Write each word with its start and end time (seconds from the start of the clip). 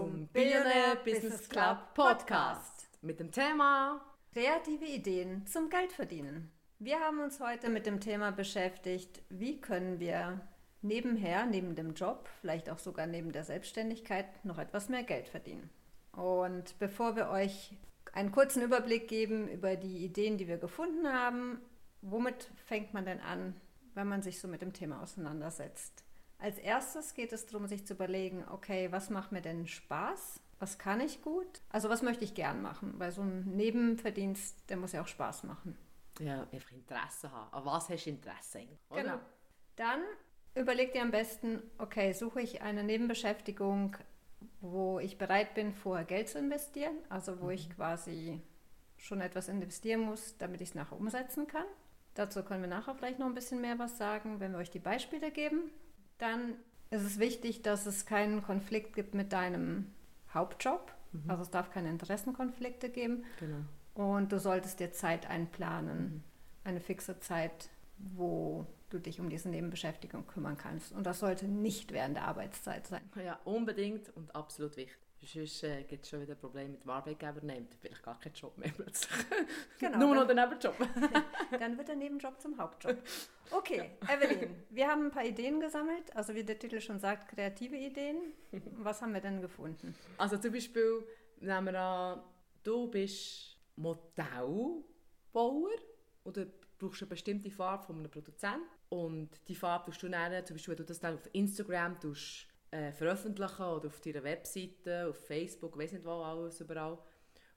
zum 0.00 0.28
Billionaire 0.28 0.96
Business 1.04 1.46
Club 1.46 1.92
Podcast 1.92 2.88
mit 3.02 3.20
dem 3.20 3.30
Thema 3.30 4.00
Kreative 4.32 4.86
Ideen 4.86 5.46
zum 5.46 5.68
Geldverdienen. 5.68 6.50
Wir 6.78 7.00
haben 7.00 7.20
uns 7.20 7.38
heute 7.38 7.68
mit 7.68 7.84
dem 7.84 8.00
Thema 8.00 8.30
beschäftigt, 8.32 9.20
wie 9.28 9.60
können 9.60 10.00
wir 10.00 10.40
nebenher, 10.80 11.44
neben 11.44 11.74
dem 11.74 11.92
Job, 11.92 12.30
vielleicht 12.40 12.70
auch 12.70 12.78
sogar 12.78 13.06
neben 13.06 13.30
der 13.30 13.44
Selbstständigkeit, 13.44 14.42
noch 14.42 14.56
etwas 14.56 14.88
mehr 14.88 15.02
Geld 15.02 15.28
verdienen. 15.28 15.68
Und 16.12 16.78
bevor 16.78 17.14
wir 17.14 17.28
euch 17.28 17.76
einen 18.14 18.32
kurzen 18.32 18.62
Überblick 18.62 19.06
geben 19.06 19.48
über 19.48 19.76
die 19.76 20.02
Ideen, 20.02 20.38
die 20.38 20.48
wir 20.48 20.56
gefunden 20.56 21.12
haben, 21.12 21.60
womit 22.00 22.50
fängt 22.64 22.94
man 22.94 23.04
denn 23.04 23.20
an, 23.20 23.54
wenn 23.92 24.08
man 24.08 24.22
sich 24.22 24.40
so 24.40 24.48
mit 24.48 24.62
dem 24.62 24.72
Thema 24.72 25.02
auseinandersetzt? 25.02 26.04
Als 26.40 26.58
erstes 26.58 27.14
geht 27.14 27.32
es 27.32 27.46
darum, 27.46 27.66
sich 27.66 27.86
zu 27.86 27.94
überlegen, 27.94 28.44
okay, 28.50 28.90
was 28.90 29.10
macht 29.10 29.32
mir 29.32 29.42
denn 29.42 29.66
Spaß? 29.66 30.40
Was 30.58 30.78
kann 30.78 31.00
ich 31.00 31.22
gut? 31.22 31.62
Also 31.70 31.88
was 31.88 32.02
möchte 32.02 32.24
ich 32.24 32.34
gern 32.34 32.62
machen? 32.62 32.94
Weil 32.98 33.12
so 33.12 33.22
ein 33.22 33.56
Nebenverdienst, 33.56 34.68
der 34.68 34.76
muss 34.76 34.92
ja 34.92 35.02
auch 35.02 35.08
Spaß 35.08 35.44
machen. 35.44 35.76
Ja, 36.18 36.46
einfach 36.52 36.72
Interesse 36.72 37.30
haben. 37.30 37.52
An 37.52 37.64
was 37.64 37.88
hast 37.88 38.04
du 38.04 38.10
Interesse? 38.10 38.66
Oder? 38.90 39.02
Genau. 39.02 39.18
Dann 39.76 40.00
überleg 40.54 40.92
dir 40.92 41.02
am 41.02 41.10
besten, 41.10 41.62
okay, 41.78 42.12
suche 42.12 42.42
ich 42.42 42.62
eine 42.62 42.84
Nebenbeschäftigung, 42.84 43.96
wo 44.60 44.98
ich 44.98 45.18
bereit 45.18 45.54
bin, 45.54 45.72
vorher 45.72 46.04
Geld 46.04 46.28
zu 46.28 46.38
investieren, 46.38 46.96
also 47.08 47.40
wo 47.40 47.46
mhm. 47.46 47.52
ich 47.52 47.70
quasi 47.70 48.40
schon 48.96 49.20
etwas 49.20 49.48
investieren 49.48 50.02
muss, 50.02 50.36
damit 50.36 50.60
ich 50.60 50.70
es 50.70 50.74
nachher 50.74 50.96
umsetzen 50.96 51.46
kann. 51.46 51.64
Dazu 52.14 52.42
können 52.42 52.62
wir 52.62 52.68
nachher 52.68 52.94
vielleicht 52.94 53.18
noch 53.18 53.26
ein 53.26 53.34
bisschen 53.34 53.60
mehr 53.60 53.78
was 53.78 53.96
sagen, 53.96 54.40
wenn 54.40 54.52
wir 54.52 54.58
euch 54.58 54.70
die 54.70 54.78
Beispiele 54.78 55.30
geben. 55.30 55.70
Dann 56.20 56.54
ist 56.90 57.02
es 57.02 57.18
wichtig, 57.18 57.62
dass 57.62 57.86
es 57.86 58.06
keinen 58.06 58.42
Konflikt 58.42 58.94
gibt 58.94 59.14
mit 59.14 59.32
deinem 59.32 59.86
Hauptjob. 60.32 60.92
Mhm. 61.12 61.30
Also 61.30 61.42
es 61.42 61.50
darf 61.50 61.70
keine 61.70 61.88
Interessenkonflikte 61.88 62.90
geben. 62.90 63.24
Genau. 63.38 63.64
Und 63.94 64.30
du 64.32 64.38
solltest 64.38 64.80
dir 64.80 64.92
Zeit 64.92 65.28
einplanen, 65.28 66.22
eine 66.62 66.80
fixe 66.80 67.18
Zeit, 67.20 67.70
wo 67.98 68.66
du 68.90 68.98
dich 68.98 69.20
um 69.20 69.30
diese 69.30 69.48
Nebenbeschäftigung 69.48 70.26
kümmern 70.26 70.56
kannst. 70.56 70.92
Und 70.92 71.04
das 71.04 71.20
sollte 71.20 71.46
nicht 71.46 71.92
während 71.92 72.16
der 72.16 72.24
Arbeitszeit 72.24 72.86
sein. 72.86 73.02
Ja, 73.24 73.38
unbedingt 73.44 74.14
und 74.16 74.34
absolut 74.34 74.76
wichtig. 74.76 74.98
Sonst 75.22 75.62
äh, 75.64 75.82
gibt 75.84 76.04
es 76.04 76.10
schon 76.10 76.22
wieder 76.22 76.34
Probleme 76.34 76.70
mit 76.70 76.82
dem 76.82 76.90
Arbeitgeber, 76.90 77.40
nimmt 77.42 77.74
vielleicht 77.74 78.02
gar 78.02 78.18
keinen 78.18 78.34
Job 78.34 78.56
mehr 78.56 78.70
plötzlich. 78.74 79.26
Genau, 79.78 79.98
Nur 79.98 80.14
noch 80.14 80.26
den 80.26 80.36
Nebenjob. 80.36 80.74
dann 81.58 81.76
wird 81.76 81.88
der 81.88 81.96
Nebenjob 81.96 82.40
zum 82.40 82.58
Hauptjob. 82.58 82.96
Okay, 83.50 83.92
Evelyn, 84.08 84.54
wir 84.70 84.88
haben 84.88 85.06
ein 85.06 85.10
paar 85.10 85.24
Ideen 85.24 85.60
gesammelt. 85.60 86.14
Also 86.16 86.34
wie 86.34 86.44
der 86.44 86.58
Titel 86.58 86.80
schon 86.80 86.98
sagt, 86.98 87.28
kreative 87.28 87.76
Ideen. 87.76 88.32
Was 88.78 89.02
haben 89.02 89.12
wir 89.12 89.20
denn 89.20 89.40
gefunden? 89.40 89.94
Also 90.16 90.38
zum 90.38 90.52
Beispiel 90.52 91.04
nehmen 91.40 91.66
wir 91.66 91.80
an, 91.80 92.22
du 92.62 92.88
bist 92.88 93.56
Modellbauer 93.76 95.70
oder 96.24 96.46
brauchst 96.78 97.02
eine 97.02 97.08
bestimmte 97.08 97.50
Farbe 97.50 97.84
von 97.84 97.98
einem 97.98 98.10
Produzenten 98.10 98.66
und 98.88 99.30
die 99.48 99.54
Farbe 99.54 99.86
tust 99.86 100.02
du 100.02 100.08
dann, 100.08 100.44
zum 100.44 100.56
Beispiel, 100.56 100.72
wenn 100.72 100.78
du 100.78 100.84
das 100.84 101.00
dann 101.00 101.14
auf 101.14 101.28
Instagram 101.32 102.00
tust, 102.00 102.46
äh, 102.70 102.92
veröffentlichen 102.92 103.62
oder 103.62 103.86
auf 103.86 104.00
deiner 104.00 104.22
Webseite, 104.22 105.08
auf 105.08 105.16
Facebook, 105.26 105.76
weiß 105.76 105.92
nicht 105.92 106.04
wo, 106.04 106.22
alles 106.22 106.60
überall. 106.60 106.98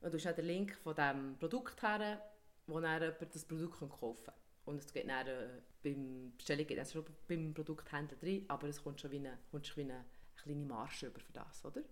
Und 0.00 0.12
du 0.12 0.18
hast 0.18 0.36
den 0.36 0.44
Link 0.44 0.74
von 0.76 0.94
diesem 0.94 1.38
Produkt 1.38 1.82
her, 1.82 2.20
wo 2.66 2.80
dann 2.80 3.00
jemand 3.00 3.34
das 3.34 3.44
Produkt 3.44 3.78
kaufen 3.78 4.24
kann. 4.26 4.34
Und 4.64 4.80
es 4.80 4.92
geht 4.92 5.08
dann, 5.08 5.26
äh, 5.26 5.48
beim 5.82 6.32
Bestellung 6.36 6.66
geht 6.66 6.78
es 6.78 6.92
schon 6.92 7.04
beim 7.28 7.52
Produkthändler 7.54 8.16
rein, 8.22 8.44
aber 8.48 8.68
es 8.68 8.82
kommt 8.82 9.00
schon 9.00 9.10
wie 9.10 9.18
eine, 9.18 9.38
kommt 9.50 9.66
schon 9.66 9.84
wie 9.84 9.90
eine 9.90 10.04
kleine 10.36 10.64
Marge 10.64 11.06
über 11.06 11.20
für 11.20 11.32
das, 11.32 11.64
oder? 11.64 11.82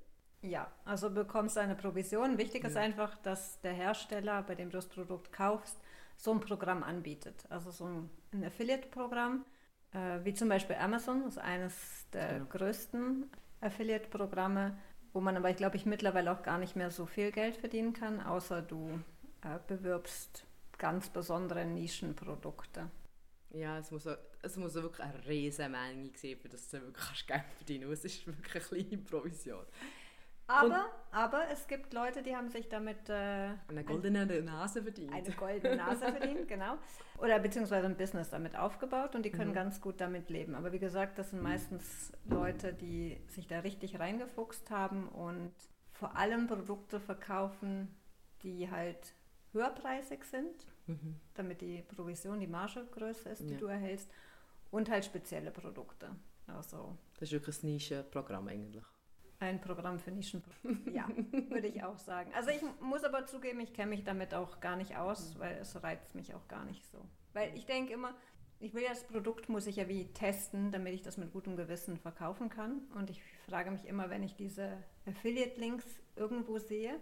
Ja, 0.42 0.72
also 0.84 1.10
bekommst 1.10 1.56
du 1.56 1.60
eine 1.60 1.76
Provision. 1.76 2.36
Wichtig 2.36 2.64
ja. 2.64 2.68
ist 2.68 2.76
einfach, 2.76 3.16
dass 3.22 3.60
der 3.60 3.74
Hersteller, 3.74 4.42
bei 4.42 4.54
dem 4.54 4.70
du 4.70 4.78
das 4.78 4.88
Produkt 4.88 5.32
kaufst, 5.32 5.76
so 6.16 6.32
ein 6.32 6.41
Programm 6.41 6.82
anbietet. 6.82 7.47
Also 7.48 7.70
so 7.70 7.86
ein 8.32 8.44
Affiliate-Programm, 8.44 9.44
äh, 9.92 10.25
wie 10.25 10.34
zum 10.34 10.48
Beispiel 10.48 10.76
Amazon, 10.76 11.22
das 11.25 11.36
ist 11.36 11.42
eines 11.42 11.75
der 12.12 12.34
genau. 12.34 12.47
größten 12.47 13.30
Affiliate-Programme, 13.60 14.76
wo 15.12 15.20
man 15.20 15.36
aber, 15.36 15.50
ich 15.50 15.56
glaube 15.56 15.76
ich, 15.76 15.86
mittlerweile 15.86 16.32
auch 16.32 16.42
gar 16.42 16.58
nicht 16.58 16.76
mehr 16.76 16.91
so 16.91 17.06
viel 17.06 17.32
Geld 17.32 17.56
verdienen 17.56 17.92
kann, 17.92 18.20
außer 18.20 18.62
du 18.62 19.00
äh, 19.42 19.58
bewirbst 19.66 20.44
ganz 20.78 21.08
besondere 21.08 21.64
Nischenprodukte. 21.64 22.91
Ja, 23.50 23.78
es 23.78 23.91
muss, 23.91 24.08
es 24.42 24.56
muss 24.56 24.75
wirklich 24.75 25.00
eine 25.00 25.26
riesige 25.26 25.69
Menge 25.69 26.10
sein, 26.16 26.36
für 26.41 26.48
das 26.48 26.69
du 26.70 26.80
wirklich 26.80 27.26
Geld 27.26 27.44
verdienen 27.56 27.84
kannst. 27.86 28.04
Es 28.04 28.14
ist 28.16 28.26
wirklich 28.26 28.72
eine 28.72 28.84
kleine 28.84 29.03
Provision. 29.03 29.64
Aber, 30.47 30.86
aber 31.12 31.44
es 31.50 31.66
gibt 31.66 31.94
Leute, 31.94 32.22
die 32.22 32.36
haben 32.36 32.48
sich 32.48 32.69
damit 32.69 33.08
äh, 33.08 33.54
eine 33.69 33.84
goldene 33.84 34.20
ein, 34.22 34.44
Nase 34.44 34.82
verdient. 34.82 35.12
Eine 35.12 35.30
goldene 35.30 35.76
Nase 35.76 36.12
verdient, 36.12 36.48
genau. 36.48 36.76
Oder 37.19 37.38
beziehungsweise 37.38 37.86
ein 37.86 37.97
Business 37.97 38.30
damit 38.30 38.56
aufgebaut 38.56 39.14
und 39.14 39.25
die 39.25 39.30
können 39.30 39.50
mhm. 39.50 39.54
ganz 39.54 39.80
gut 39.80 40.00
damit 40.00 40.30
leben. 40.30 40.54
Aber 40.54 40.72
wie 40.72 40.78
gesagt, 40.78 41.19
das 41.19 41.30
sind 41.30 41.42
meistens 41.42 42.12
Leute, 42.25 42.75
die 42.75 43.20
sich 43.28 43.47
da 43.47 43.60
richtig 43.60 43.98
reingefuchst 43.98 44.70
haben 44.70 45.08
und 45.08 45.53
vor 45.92 46.16
allem 46.16 46.47
Produkte 46.48 47.00
verkaufen, 47.00 47.94
die 48.42 48.70
halt 48.70 49.14
höherpreisig 49.53 50.24
sind, 50.24 50.66
mhm. 50.86 51.20
damit 51.34 51.60
die 51.60 51.82
Provision, 51.82 52.41
die 52.41 52.47
Marge 52.47 52.84
größer 52.91 53.30
ist, 53.30 53.48
die 53.48 53.54
ja. 53.54 53.59
du 53.59 53.66
erhältst. 53.66 54.10
Und 54.70 54.88
halt 54.91 55.04
spezielle 55.04 55.50
Produkte. 55.50 56.16
Also, 56.47 56.97
das 57.14 57.28
ist 57.28 57.32
wirklich 57.32 57.62
ein 57.62 57.66
Nischenprogramm 57.66 58.48
eigentlich. 58.48 58.82
Ein 59.42 59.60
Programm 59.60 59.98
für 59.98 60.12
Nischen. 60.12 60.44
Ja, 60.92 61.08
würde 61.48 61.66
ich 61.66 61.82
auch 61.82 61.98
sagen. 61.98 62.30
Also 62.32 62.50
ich 62.50 62.62
muss 62.80 63.03
aber 63.03 63.26
zugeben, 63.26 63.58
ich 63.58 63.72
kenne 63.75 63.91
mich 63.91 64.04
damit 64.04 64.34
auch 64.34 64.60
gar 64.60 64.76
nicht 64.76 64.97
aus, 64.97 65.36
weil 65.36 65.56
es 65.56 65.82
reizt 65.82 66.14
mich 66.14 66.32
auch 66.32 66.47
gar 66.47 66.64
nicht 66.64 66.86
so. 66.86 67.04
Weil 67.32 67.53
ich 67.56 67.66
denke 67.66 67.92
immer, 67.92 68.14
ich 68.60 68.72
will 68.72 68.84
ja 68.84 68.91
das 68.91 69.03
Produkt, 69.03 69.48
muss 69.48 69.66
ich 69.66 69.76
ja 69.76 69.88
wie 69.88 70.12
testen, 70.12 70.70
damit 70.70 70.94
ich 70.94 71.03
das 71.03 71.16
mit 71.16 71.32
gutem 71.32 71.56
Gewissen 71.56 71.97
verkaufen 71.97 72.50
kann. 72.50 72.82
Und 72.94 73.10
ich 73.10 73.20
frage 73.48 73.72
mich 73.72 73.84
immer, 73.84 74.10
wenn 74.10 74.22
ich 74.22 74.36
diese 74.36 74.78
Affiliate-Links 75.06 75.86
irgendwo 76.14 76.59
sehe, 76.59 77.00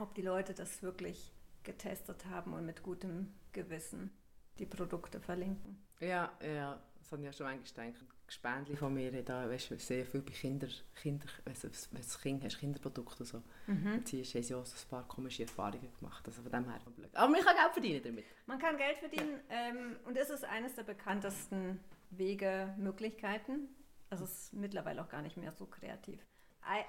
ob 0.00 0.12
die 0.16 0.22
Leute 0.22 0.54
das 0.54 0.82
wirklich 0.82 1.32
getestet 1.62 2.26
haben 2.26 2.52
und 2.52 2.66
mit 2.66 2.82
gutem 2.82 3.32
Gewissen 3.52 4.10
die 4.58 4.66
Produkte 4.66 5.20
verlinken. 5.20 5.80
Ja, 6.00 6.32
ja, 6.44 6.82
das 7.06 7.12
habe 7.12 7.22
ich 7.22 7.26
ja 7.26 7.32
schon 7.32 7.46
eigentlich 7.46 7.72
gedacht. 7.72 7.94
Gespendli 8.26 8.76
von 8.76 8.92
mir 8.92 9.22
da, 9.22 9.48
weißt 9.48 9.70
du, 9.70 9.78
sehr 9.78 10.04
viel 10.04 10.22
bei 10.22 10.32
Kinder, 10.32 10.66
Kinder 11.00 11.26
wenn 11.44 11.54
du 11.54 12.18
Kind 12.20 12.44
hast, 12.44 12.58
Kinderprodukte 12.58 13.24
so, 13.24 13.42
mhm. 13.68 13.84
haben 13.92 14.04
sie 14.04 14.54
auch 14.54 14.66
so 14.66 14.76
ein 14.76 14.90
paar 14.90 15.06
komische 15.06 15.44
Erfahrungen 15.44 15.92
gemacht. 16.00 16.26
Also 16.26 16.42
von 16.42 16.50
dem 16.50 16.68
her 16.68 16.80
blöd. 16.96 17.14
Aber 17.14 17.30
man 17.30 17.40
kann 17.42 17.54
Geld 17.54 17.72
verdienen 17.72 18.02
damit. 18.02 18.24
Man 18.46 18.58
kann 18.58 18.76
Geld 18.76 18.98
verdienen 18.98 19.40
ja. 19.48 19.68
ähm, 19.68 19.96
und 20.04 20.16
es 20.16 20.30
ist 20.30 20.44
eines 20.44 20.74
der 20.74 20.82
bekanntesten 20.82 21.78
Wege, 22.10 22.74
Möglichkeiten. 22.76 23.68
Also 24.10 24.24
es 24.24 24.32
ist 24.32 24.54
mittlerweile 24.54 25.02
auch 25.02 25.08
gar 25.08 25.22
nicht 25.22 25.36
mehr 25.36 25.52
so 25.52 25.66
kreativ. 25.66 26.26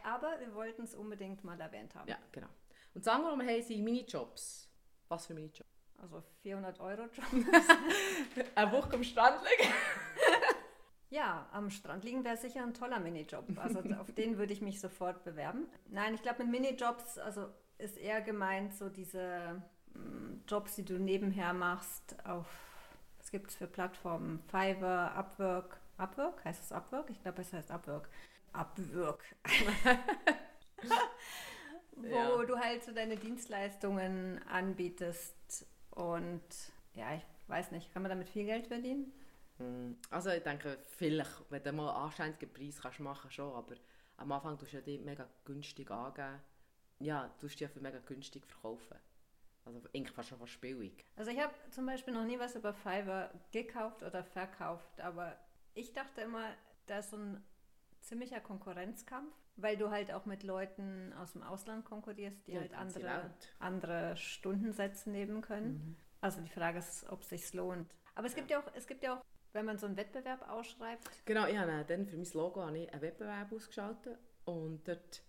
Aber 0.03 0.39
wir 0.39 0.55
wollten 0.55 0.81
es 0.81 0.95
unbedingt 0.95 1.43
mal 1.43 1.61
erwähnt 1.61 1.93
haben. 1.93 2.09
Ja, 2.09 2.17
genau. 2.31 2.49
Und 2.95 3.03
sagen 3.03 3.21
wir 3.21 3.35
mal, 3.35 3.47
haben 3.47 3.61
sie 3.61 3.79
Minijobs. 3.79 4.67
Was 5.09 5.27
für 5.27 5.35
Minijobs? 5.35 5.76
Also 5.97 6.23
400 6.43 6.79
Euro 6.79 7.03
Jobs. 7.03 7.47
Eine 8.55 8.71
Woche 8.71 8.93
am 8.93 9.03
Strand 9.03 9.37
liegen. 9.43 9.73
Ja, 11.09 11.47
am 11.53 11.69
Strand 11.69 12.03
liegen 12.03 12.25
wäre 12.25 12.35
sicher 12.35 12.63
ein 12.63 12.73
toller 12.73 12.99
Minijob. 12.99 13.45
Also 13.57 13.79
auf 13.97 14.11
den 14.11 14.37
würde 14.37 14.51
ich 14.51 14.61
mich 14.61 14.81
sofort 14.81 15.23
bewerben. 15.23 15.67
Nein, 15.87 16.13
ich 16.13 16.21
glaube 16.21 16.43
mit 16.43 16.51
Minijobs, 16.51 17.17
also 17.17 17.47
ist 17.77 17.97
eher 17.97 18.21
gemeint 18.21 18.75
so 18.75 18.89
diese 18.89 19.61
mm, 19.93 20.43
Jobs, 20.47 20.75
die 20.75 20.83
du 20.83 20.99
nebenher 20.99 21.53
machst 21.53 22.17
auf, 22.25 22.45
was 23.19 23.31
gibt 23.31 23.51
es 23.51 23.55
für 23.55 23.67
Plattformen? 23.67 24.43
Fiverr, 24.49 25.15
Upwork. 25.15 25.79
Upwork? 25.97 26.43
Heißt 26.43 26.61
es 26.61 26.71
Upwork? 26.73 27.09
Ich 27.09 27.21
glaube, 27.21 27.41
es 27.41 27.53
heißt 27.53 27.71
Upwork. 27.71 28.09
Upwork. 28.51 29.23
Wo 31.95 32.05
ja. 32.05 32.43
du 32.43 32.59
halt 32.59 32.83
so 32.83 32.91
deine 32.91 33.15
Dienstleistungen 33.15 34.41
anbietest 34.47 35.65
und 35.97 36.43
ja, 36.93 37.15
ich 37.15 37.25
weiß 37.47 37.71
nicht, 37.71 37.91
kann 37.91 38.03
man 38.03 38.09
damit 38.09 38.29
viel 38.29 38.45
Geld 38.45 38.67
verdienen? 38.67 39.11
Hm. 39.57 39.97
Also 40.11 40.29
ich 40.29 40.43
denke, 40.43 40.77
vielleicht, 40.85 41.31
wenn 41.49 41.63
du 41.63 41.71
mal 41.73 41.89
einen 41.89 42.03
anständigen 42.05 42.53
Preis 42.53 42.79
kannst 42.79 42.99
machen 42.99 43.31
schon, 43.31 43.53
aber 43.53 43.75
am 44.17 44.31
Anfang 44.31 44.57
tust 44.59 44.73
du 44.73 44.77
ja 44.77 44.83
die 44.83 44.99
mega 44.99 45.27
günstig 45.43 45.89
angeben. 45.89 46.39
Ja, 46.99 47.27
du 47.27 47.47
tust 47.47 47.59
die 47.59 47.63
ja 47.63 47.69
für 47.69 47.79
mega 47.79 47.97
günstig 47.99 48.45
verkaufen. 48.45 48.97
Also 49.65 49.81
eigentlich 49.93 50.11
fast 50.11 50.29
schon 50.29 50.37
fast 50.37 50.61
billig. 50.61 51.03
Also 51.15 51.31
ich 51.31 51.39
habe 51.39 51.53
zum 51.71 51.87
Beispiel 51.87 52.13
noch 52.13 52.25
nie 52.25 52.39
was 52.39 52.55
über 52.55 52.73
Fiverr 52.73 53.31
gekauft 53.51 54.03
oder 54.03 54.23
verkauft, 54.23 55.01
aber 55.01 55.35
ich 55.73 55.93
dachte 55.93 56.21
immer, 56.21 56.53
da 56.85 56.99
ist 56.99 57.09
so 57.09 57.17
ein 57.17 57.43
ziemlicher 58.07 58.39
Konkurrenzkampf, 58.39 59.33
weil 59.55 59.77
du 59.77 59.89
halt 59.89 60.11
auch 60.11 60.25
mit 60.25 60.43
Leuten 60.43 61.13
aus 61.13 61.33
dem 61.33 61.43
Ausland 61.43 61.85
konkurrierst, 61.85 62.47
die 62.47 62.53
ja, 62.53 62.61
halt 62.61 62.73
andere, 62.73 63.33
andere 63.59 64.17
Stundensätze 64.17 65.09
nehmen 65.09 65.41
können. 65.41 65.73
Mhm. 65.73 65.95
Also 66.21 66.41
die 66.41 66.49
Frage 66.49 66.79
ist, 66.79 67.07
ob 67.09 67.21
es 67.21 67.29
sich 67.29 67.53
lohnt. 67.53 67.93
Aber 68.15 68.27
es 68.27 68.33
ja. 68.33 68.39
gibt 68.39 68.51
ja 68.51 68.59
auch, 68.59 68.71
es 68.73 68.87
gibt 68.87 69.03
ja 69.03 69.15
auch 69.15 69.21
wenn 69.53 69.65
man 69.65 69.79
so 69.79 69.87
einen 69.87 69.97
Wettbewerb 69.97 70.47
ausschreibt? 70.49 71.09
Genau, 71.25 71.47
ich 71.47 71.57
habe 71.57 71.83
dann 71.87 72.05
für 72.05 72.17
mein 72.17 72.31
Logo 72.33 72.61
habe 72.61 72.77
ich 72.77 72.93
einen 72.93 73.01
Wettbewerb 73.01 73.51
ausgeschaltet 73.51 74.19
und 74.45 74.87
dort 74.87 75.23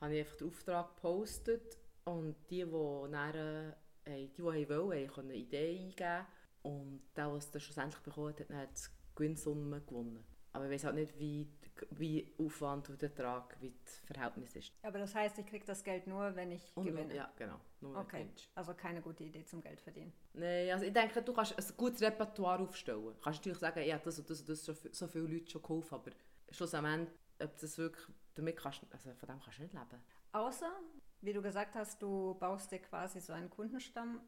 habe 0.00 0.14
ich 0.14 0.20
einfach 0.20 0.36
den 0.36 0.48
Auftrag 0.48 0.96
gepostet 0.96 1.78
und 2.04 2.34
die, 2.50 2.64
die 2.64 3.10
dann, 3.12 3.74
äh, 4.04 4.26
die, 4.26 4.32
die 4.36 4.42
wollen, 4.42 5.08
können 5.08 5.30
eine 5.30 5.38
Idee 5.38 5.78
eingeben 5.78 6.26
und 6.62 7.02
der, 7.16 7.28
der 7.28 7.36
es 7.36 7.50
dann 7.50 7.60
schlussendlich 7.60 8.02
bekommen 8.02 8.34
hat, 8.38 8.50
hat 8.50 8.76
die 8.76 9.14
Gewinnsumme 9.14 9.80
gewonnen. 9.82 10.24
Aber 10.52 10.64
ich 10.66 10.72
weiß 10.72 10.84
halt 10.84 10.96
nicht, 10.96 11.18
wie, 11.18 11.48
wie 11.90 12.34
Aufwand 12.38 12.90
und 12.90 13.02
Ertrag, 13.02 13.56
wie 13.60 13.72
das 13.84 13.98
Verhältnis 14.04 14.56
ist. 14.56 14.72
Aber 14.82 14.98
das 14.98 15.14
heißt, 15.14 15.38
ich 15.38 15.46
kriege 15.46 15.64
das 15.64 15.84
Geld 15.84 16.06
nur, 16.06 16.34
wenn 16.34 16.50
ich 16.50 16.72
Und, 16.74 16.86
gewinne? 16.86 17.14
Ja, 17.14 17.30
genau. 17.36 17.60
Nur 17.80 17.96
Okay, 17.96 18.28
also 18.54 18.74
keine 18.74 19.00
gute 19.00 19.24
Idee 19.24 19.44
zum 19.44 19.60
Geld 19.60 19.80
verdienen. 19.80 20.12
Nein, 20.32 20.70
also 20.70 20.84
ich 20.84 20.92
denke, 20.92 21.22
du 21.22 21.32
kannst 21.32 21.56
ein 21.56 21.76
gutes 21.76 22.02
Repertoire 22.02 22.62
aufstellen. 22.62 23.02
Du 23.02 23.14
kannst 23.20 23.40
natürlich 23.40 23.58
sagen, 23.58 23.82
ja, 23.82 23.98
das 23.98 24.18
und 24.18 24.28
das 24.28 24.40
und 24.40 24.48
das 24.48 24.64
so, 24.64 24.74
so 24.90 25.06
viele 25.06 25.26
Leute 25.26 25.50
schon 25.50 25.62
geholfen, 25.62 25.94
aber 25.94 26.10
schlussendlich, 26.50 27.08
ob 27.40 27.56
das 27.58 27.78
wirklich, 27.78 28.06
damit 28.34 28.56
kannst, 28.56 28.82
also 28.90 29.14
von 29.14 29.28
dem 29.28 29.40
kannst 29.40 29.58
du 29.58 29.62
nicht 29.62 29.74
leben. 29.74 30.02
Außer, 30.32 30.70
wie 31.22 31.32
du 31.32 31.42
gesagt 31.42 31.74
hast, 31.74 32.02
du 32.02 32.34
baust 32.34 32.70
dir 32.72 32.80
quasi 32.80 33.20
so 33.20 33.32
einen 33.32 33.50
Kundenstamm 33.50 34.20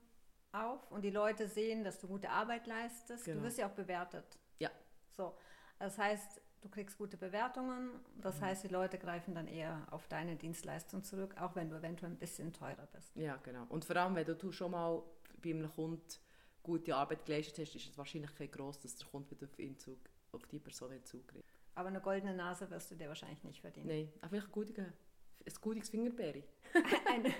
auf 0.52 0.90
und 0.90 1.02
die 1.02 1.10
Leute 1.10 1.48
sehen, 1.48 1.82
dass 1.84 1.98
du 1.98 2.06
gute 2.06 2.30
Arbeit 2.30 2.66
leistest. 2.66 3.24
Genau. 3.24 3.40
Du 3.40 3.46
wirst 3.46 3.58
ja 3.58 3.66
auch 3.66 3.74
bewertet. 3.74 4.38
Ja. 4.58 4.70
So, 5.10 5.36
das 5.82 5.98
heißt, 5.98 6.40
du 6.60 6.68
kriegst 6.68 6.96
gute 6.96 7.16
Bewertungen. 7.16 7.90
Das 8.20 8.38
Mhm. 8.40 8.44
heißt, 8.44 8.64
die 8.64 8.68
Leute 8.68 8.98
greifen 8.98 9.34
dann 9.34 9.48
eher 9.48 9.84
auf 9.90 10.06
deine 10.06 10.36
Dienstleistung 10.36 11.02
zurück, 11.02 11.34
auch 11.40 11.56
wenn 11.56 11.68
du 11.68 11.76
eventuell 11.76 12.12
ein 12.12 12.18
bisschen 12.18 12.52
teurer 12.52 12.86
bist. 12.92 13.14
Ja, 13.16 13.36
genau. 13.42 13.66
Und 13.68 13.84
vor 13.84 13.96
allem, 13.96 14.14
wenn 14.14 14.24
du, 14.26 14.52
schon 14.52 14.70
mal 14.70 15.02
bei 15.42 15.50
einem 15.50 15.70
Kunden 15.72 16.00
gute 16.62 16.94
Arbeit 16.94 17.26
geleistet 17.26 17.58
hast, 17.66 17.74
ist 17.74 17.90
es 17.90 17.98
wahrscheinlich 17.98 18.32
kein 18.36 18.50
gross, 18.50 18.78
dass 18.78 18.94
der 18.94 19.08
Kunde 19.08 19.28
wieder 19.32 19.46
auf, 19.46 19.58
ihn 19.58 19.76
zu, 19.76 19.98
auf 20.30 20.46
die 20.46 20.60
Person 20.60 20.92
zugreift. 21.04 21.52
Aber 21.74 21.88
eine 21.88 22.00
goldene 22.00 22.34
Nase 22.34 22.70
wirst 22.70 22.90
du 22.92 22.94
dir 22.94 23.08
wahrscheinlich 23.08 23.42
nicht 23.42 23.60
verdienen. 23.60 23.88
Nein, 23.88 24.12
einfach 24.20 24.46
ein 24.46 24.52
gutes, 24.52 24.78
ein 24.78 25.54
gutes 25.60 25.88
Fingerbeere. 25.88 26.44
Eine, 27.12 27.34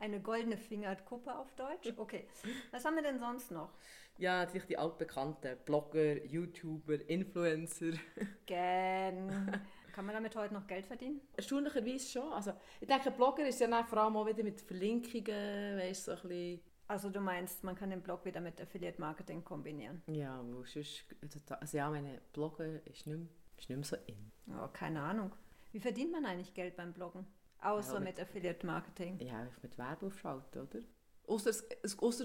eine 0.00 0.20
goldene 0.20 0.56
Fingerkuppe 0.56 1.36
auf 1.36 1.52
Deutsch. 1.54 1.92
Okay. 1.96 2.26
Was 2.70 2.84
haben 2.84 2.96
wir 2.96 3.02
denn 3.02 3.18
sonst 3.18 3.50
noch? 3.50 3.70
Ja, 4.18 4.44
natürlich 4.44 4.66
die 4.66 4.78
altbekannten 4.78 5.56
Blogger, 5.64 6.24
YouTuber, 6.24 7.08
Influencer. 7.08 7.92
Gen. 8.46 9.60
Kann 9.92 10.06
man 10.06 10.14
damit 10.14 10.34
heute 10.36 10.54
noch 10.54 10.66
Geld 10.66 10.86
verdienen? 10.86 11.20
Erstaunlicherweise 11.36 12.08
schon. 12.08 12.32
Also, 12.32 12.52
ich 12.80 12.86
denke, 12.86 13.10
Blogger 13.10 13.46
ist 13.46 13.60
ja 13.60 13.84
vor 13.84 13.98
allem 13.98 14.16
auch 14.16 14.26
wieder 14.26 14.42
mit 14.42 14.60
Verlinkungen, 14.60 15.78
weißt 15.78 16.08
du, 16.08 16.16
so 16.16 16.22
ein 16.22 16.28
bisschen... 16.28 16.60
Also 16.88 17.10
du 17.10 17.20
meinst, 17.20 17.64
man 17.64 17.76
kann 17.76 17.90
den 17.90 18.00
Blog 18.00 18.24
wieder 18.24 18.40
mit 18.40 18.60
Affiliate 18.60 18.98
Marketing 19.00 19.44
kombinieren? 19.44 20.02
Ja, 20.06 20.42
weil 20.42 20.64
sonst... 20.64 21.04
Also 21.50 21.76
ja, 21.76 21.90
meine 21.90 22.20
Blogger 22.32 22.86
ist 22.86 23.06
nicht, 23.06 23.18
mehr, 23.18 23.26
ist 23.58 23.68
nicht 23.68 23.76
mehr 23.76 23.84
so 23.84 23.96
in. 24.06 24.32
Oh, 24.48 24.68
keine 24.72 25.02
Ahnung. 25.02 25.32
Wie 25.72 25.80
verdient 25.80 26.12
man 26.12 26.24
eigentlich 26.24 26.54
Geld 26.54 26.76
beim 26.76 26.92
Bloggen? 26.92 27.26
Außer 27.60 27.94
Ja, 27.94 28.00
mit, 28.00 28.16
mit- 28.16 28.20
Affiliate 28.20 28.66
Marketing. 28.66 29.18
Ja, 29.20 29.46
mit 29.62 29.76
Werbung 29.78 30.08
aufschalten, 30.08 30.62
oder? 30.62 30.80
Ausser 31.26 31.52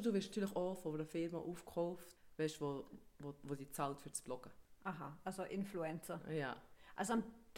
du 0.01 0.13
wirst 0.13 0.29
natürlich 0.29 0.55
auch 0.55 0.75
von 0.75 0.95
einer 0.95 1.05
Firma 1.05 1.37
aufgekauft, 1.39 2.15
weißt, 2.37 2.61
wo, 2.61 2.85
wo, 3.19 3.33
wo 3.43 3.55
die 3.55 3.69
zahlt 3.69 3.99
für 3.99 4.09
das 4.09 4.21
Bloggen. 4.21 4.51
Aha, 4.85 5.17
also 5.23 5.43
Influencer. 5.43 6.19
Ja. 6.31 6.55
Also 6.95 7.15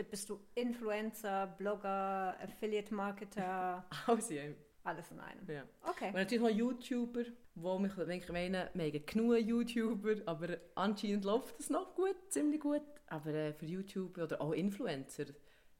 bist 0.09 0.29
du 0.29 0.39
Influencer, 0.55 1.47
Blogger, 1.57 2.35
Affiliate 2.41 2.93
Marketer, 2.93 3.85
Alles 4.07 4.29
in 4.31 4.39
einem. 4.39 4.55
alles 4.83 5.11
in 5.11 5.19
einem. 5.19 5.49
Ja. 5.49 5.63
Okay. 5.83 6.07
Und 6.07 6.13
natürlich 6.15 6.43
noch 6.43 6.49
YouTuber, 6.49 7.23
wo 7.55 7.77
mich 7.79 7.93
denke, 7.93 8.31
meinen, 8.33 8.67
wir 8.73 8.85
haben 8.85 9.05
genug 9.05 9.37
YouTuber, 9.39 10.15
aber 10.25 10.57
anscheinend 10.75 11.25
läuft 11.25 11.59
es 11.59 11.69
noch 11.69 11.93
gut, 11.95 12.15
ziemlich 12.29 12.59
gut. 12.61 12.81
Aber 13.07 13.29
äh, 13.33 13.53
für 13.53 13.65
YouTuber 13.65 14.23
oder 14.23 14.41
auch 14.41 14.51
Influencer, 14.53 15.25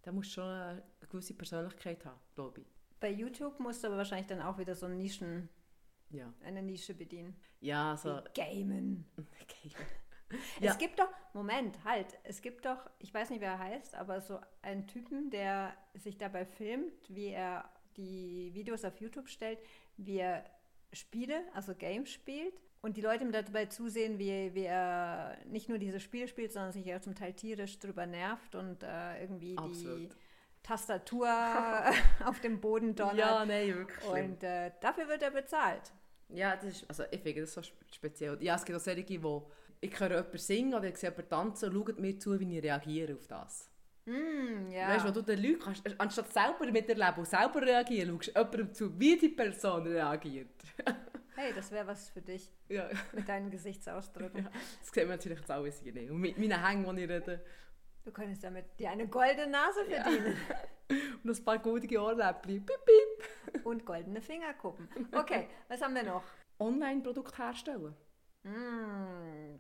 da 0.06 0.12
musst 0.12 0.30
du 0.30 0.34
schon 0.42 0.48
eine 0.50 0.84
gewisse 1.10 1.34
Persönlichkeit 1.34 2.06
haben, 2.06 2.19
glaube 2.36 2.62
ich. 2.62 2.68
Bei 3.00 3.10
YouTube 3.10 3.60
musst 3.60 3.84
du 3.84 3.88
aber 3.88 3.98
wahrscheinlich 3.98 4.28
dann 4.28 4.42
auch 4.42 4.57
wieder 4.57 4.75
so 4.75 4.88
Nischen, 4.88 5.50
Ja. 6.12 6.31
eine 6.44 6.62
Nische 6.62 6.94
bedienen. 6.94 7.36
Ja, 7.60 7.92
also... 7.92 8.22
Wie 8.36 8.42
Gamen. 8.42 9.06
Okay. 9.42 9.72
Ja. 10.60 10.72
Es 10.72 10.80
gibt 10.80 10.98
doch, 11.00 11.07
Moment, 11.34 11.84
halt, 11.84 12.07
es 12.24 12.42
gibt 12.42 12.66
doch, 12.66 12.90
ich 12.98 13.13
weiß 13.13 13.30
nicht, 13.30 13.42
wer 13.42 13.52
er 13.52 13.60
heißt, 13.60 13.94
aber 13.94 14.22
so 14.22 14.40
einen 14.63 14.88
Typen, 14.88 15.30
der 15.30 15.78
sich 15.94 16.18
dabei 16.18 16.46
filmt, 16.46 16.94
wie 17.10 17.28
er 17.28 17.69
die 17.96 18.52
Videos 18.54 18.84
auf 18.84 19.00
YouTube 19.00 19.30
stellt, 19.30 19.60
wie 19.98 20.18
er 20.18 20.44
Spiele, 20.94 21.42
also 21.54 21.75
Games 21.75 22.10
spielt 22.10 22.60
und 22.85 22.97
die 22.97 23.01
Leute 23.01 23.23
ihm 23.23 23.31
dabei 23.31 23.65
zusehen, 23.65 24.19
wie, 24.19 24.53
wie 24.53 24.65
er 24.65 25.35
nicht 25.47 25.69
nur 25.69 25.79
diese 25.79 25.99
Spiele 25.99 26.27
spielt, 26.27 26.53
sondern 26.53 26.71
sich 26.71 26.93
auch 26.93 27.01
zum 27.01 27.15
Teil 27.15 27.33
tierisch 27.33 27.79
drüber 27.79 28.05
nervt 28.05 28.53
und 28.53 28.83
äh, 28.83 29.21
irgendwie 29.21 29.55
die 29.55 29.57
Absolut. 29.57 30.15
Tastatur 30.61 31.27
auf 32.25 32.39
dem 32.41 32.61
Boden 32.61 32.95
donnert. 32.95 33.17
Ja, 33.17 33.43
nein, 33.43 33.73
wirklich 33.73 34.07
und 34.07 34.43
äh, 34.43 34.71
dafür 34.81 35.07
wird 35.07 35.23
er 35.23 35.31
bezahlt. 35.31 35.91
Ja, 36.29 36.55
das 36.55 36.65
ist, 36.65 36.85
also 36.87 37.03
ich 37.09 37.21
finde 37.21 37.41
das 37.41 37.53
so 37.53 37.63
spe- 37.63 37.85
speziell. 37.91 38.37
Ja, 38.43 38.53
es 38.55 38.63
gibt 38.63 38.77
auch 38.77 38.81
solche, 38.83 39.03
die, 39.03 39.19
ich 39.81 39.99
höre 39.99 40.09
jemanden 40.11 40.37
singen 40.37 40.73
oder 40.75 40.87
ich 40.87 40.97
sehe 40.97 41.09
jemanden 41.09 41.29
tanzen 41.29 41.75
und 41.75 41.87
schauen 41.87 42.01
mir 42.01 42.19
zu, 42.19 42.39
wie 42.39 42.55
ich 42.57 42.63
reagiere 42.63 43.15
auf 43.15 43.25
das. 43.25 43.67
Mm, 44.05 44.69
ja. 44.71 44.89
Weißt 44.89 45.05
du, 45.05 45.09
wo 45.09 45.13
du 45.13 45.21
den 45.23 45.41
Leuten 45.41 45.59
kannst, 45.59 45.99
anstatt 45.99 46.31
selber 46.31 46.71
miterleben 46.71 47.17
und 47.17 47.27
selber 47.27 47.63
reagieren, 47.63 48.09
schaust 48.21 48.27
du 48.27 48.39
jemandem 48.39 48.73
zu, 48.75 48.99
wie 48.99 49.17
die 49.17 49.29
Person 49.29 49.87
reagiert. 49.87 50.51
Hey, 51.35 51.53
das 51.53 51.71
wäre 51.71 51.85
was 51.87 52.09
für 52.09 52.21
dich 52.21 52.49
ja, 52.69 52.89
mit 53.11 53.27
deinen 53.27 53.49
Gesichtsausdrücken. 53.51 54.45
Ja. 54.45 54.51
das 54.79 54.89
sieht 54.91 54.95
man 55.07 55.17
natürlich 55.17 55.39
jetzt 55.47 55.83
hier 55.83 55.93
nicht. 55.93 56.09
Und 56.09 56.19
mit 56.21 56.37
meinen 56.37 56.65
Hängen, 56.65 56.95
die 56.95 57.03
ich 57.03 57.09
rede, 57.09 57.43
Du 58.05 58.11
könntest 58.11 58.43
damit 58.43 58.79
dir 58.79 58.91
eine 58.91 59.07
goldene 59.07 59.47
Nase 59.47 59.83
Ja. 59.89 60.03
verdienen 60.03 60.37
und 61.23 61.29
ein 61.39 61.43
paar 61.43 61.57
goldige 61.57 61.99
Ohrläppchen. 61.99 62.63
Piep, 62.63 62.79
piep. 62.85 63.65
und 63.65 63.83
goldene 63.83 64.21
Fingerkuppen. 64.21 64.87
Okay, 65.11 65.47
was 65.67 65.81
haben 65.81 65.95
wir 65.95 66.03
noch? 66.03 66.23
Online-Produkte 66.59 67.35
herstellen. 67.35 67.95
Mm, 68.43 69.55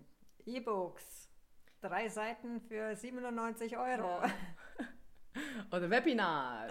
E-Books. 0.45 1.27
Drei 1.81 2.07
Seiten 2.07 2.61
für 2.61 2.95
97 2.95 3.75
Euro. 3.77 4.21
Oder 5.71 5.89
Webinar. 5.89 6.69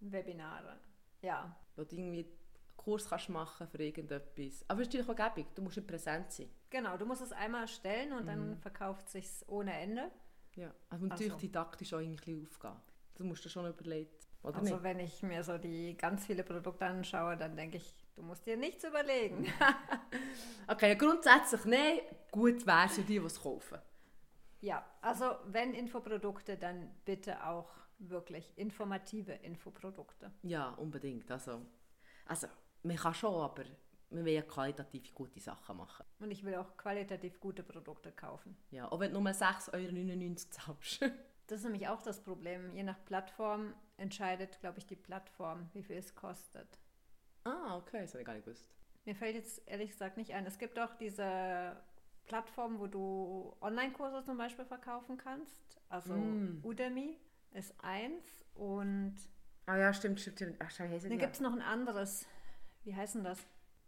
Webinare. 0.00 0.78
Ja, 1.22 1.56
du 1.76 1.82
irgendwie 1.82 2.30
Kurs 2.84 3.08
kannst 3.08 3.28
machen 3.30 3.66
für 3.68 3.82
irgendetwas. 3.82 4.64
Aber 4.68 4.80
es 4.82 4.88
ist 4.88 4.94
natürlich 4.94 5.08
auch 5.08 5.16
gäbig, 5.34 5.46
du 5.54 5.62
musst 5.62 5.86
präsent 5.86 6.30
sein. 6.32 6.48
genau. 6.70 6.96
Du 6.96 7.06
musst 7.06 7.22
es 7.22 7.32
einmal 7.32 7.62
erstellen 7.62 8.12
und 8.12 8.22
Mhm. 8.22 8.26
dann 8.26 8.56
verkauft 8.58 9.08
sich 9.08 9.28
ohne 9.46 9.72
Ende. 9.78 10.10
Ja. 10.56 10.72
Also 10.90 11.06
natürlich 11.06 11.32
Also. 11.32 11.46
didaktisch 11.46 11.92
auch 11.94 12.00
irgendwie 12.00 12.40
aufgehen. 12.42 12.76
Das 13.14 13.26
musst 13.26 13.44
du 13.44 13.48
schon 13.48 13.66
überlegen. 13.66 14.10
Oder 14.42 14.58
also 14.58 14.74
nicht? 14.74 14.82
wenn 14.82 15.00
ich 15.00 15.22
mir 15.22 15.42
so 15.42 15.56
die 15.56 15.96
ganz 15.96 16.26
viele 16.26 16.44
Produkte 16.44 16.84
anschaue, 16.84 17.36
dann 17.36 17.56
denke 17.56 17.78
ich, 17.78 17.94
du 18.14 18.22
musst 18.22 18.44
dir 18.46 18.56
nichts 18.56 18.84
überlegen. 18.84 19.46
Okay, 20.66 20.96
grundsätzlich 20.96 21.64
nein. 21.64 22.00
Gut 22.30 22.66
wäre 22.66 22.86
es 22.86 22.94
für 22.94 23.02
die, 23.02 23.18
die 23.18 23.24
es 23.26 23.40
kaufen. 23.40 23.78
Ja, 24.60 24.84
also 25.00 25.36
wenn 25.46 25.74
Infoprodukte, 25.74 26.56
dann 26.56 26.90
bitte 27.04 27.44
auch 27.46 27.70
wirklich 27.98 28.52
informative 28.56 29.32
Infoprodukte. 29.32 30.30
Ja, 30.42 30.70
unbedingt. 30.70 31.30
Also, 31.30 31.60
also 32.26 32.46
man 32.84 32.96
kann 32.96 33.14
schon, 33.14 33.34
aber 33.34 33.64
man 34.10 34.24
will 34.24 34.32
ja 34.34 34.42
qualitativ 34.42 35.12
gute 35.14 35.40
Sachen 35.40 35.76
machen. 35.76 36.04
Und 36.20 36.30
ich 36.30 36.44
will 36.44 36.54
auch 36.54 36.76
qualitativ 36.76 37.40
gute 37.40 37.62
Produkte 37.62 38.12
kaufen. 38.12 38.56
Ja, 38.70 38.90
auch 38.90 39.00
wenn 39.00 39.12
du 39.12 39.20
nur 39.20 39.32
6,99 39.32 39.72
Euro 39.74 40.34
zahlst. 40.36 41.00
Das 41.46 41.58
ist 41.58 41.64
nämlich 41.64 41.86
auch 41.88 42.00
das 42.00 42.22
Problem. 42.22 42.74
Je 42.74 42.82
nach 42.82 43.04
Plattform 43.04 43.74
entscheidet, 43.98 44.58
glaube 44.60 44.78
ich, 44.78 44.86
die 44.86 44.96
Plattform, 44.96 45.68
wie 45.74 45.82
viel 45.82 45.96
es 45.98 46.14
kostet. 46.14 46.78
ah, 47.44 47.76
okay, 47.76 48.00
das 48.00 48.12
habe 48.12 48.20
ich 48.22 48.26
gar 48.26 48.32
nicht 48.32 48.46
gewusst. 48.46 48.66
Mir 49.04 49.14
fällt 49.14 49.34
jetzt 49.34 49.60
ehrlich 49.68 49.90
gesagt 49.90 50.16
nicht 50.16 50.32
ein. 50.32 50.46
Es 50.46 50.56
gibt 50.58 50.78
auch 50.78 50.94
diese 50.94 51.76
Plattform, 52.24 52.78
wo 52.78 52.86
du 52.86 53.54
Online-Kurse 53.60 54.24
zum 54.24 54.38
Beispiel 54.38 54.64
verkaufen 54.64 55.18
kannst. 55.18 55.78
Also 55.90 56.14
Mm. 56.14 56.60
Udemy 56.64 57.18
ist 57.52 57.74
eins 57.82 58.24
und 58.54 59.14
Ah 59.66 59.76
ja, 59.76 59.92
stimmt, 59.92 60.20
stimmt, 60.20 60.38
stimmt. 60.38 60.56
Ach, 60.60 60.70
schau, 60.70 60.84
dann 60.86 61.18
gibt 61.18 61.34
es 61.34 61.40
noch 61.40 61.52
ein 61.52 61.60
anderes. 61.60 62.26
Wie 62.84 62.94
heißt 62.94 63.14
denn 63.16 63.24
das? 63.24 63.38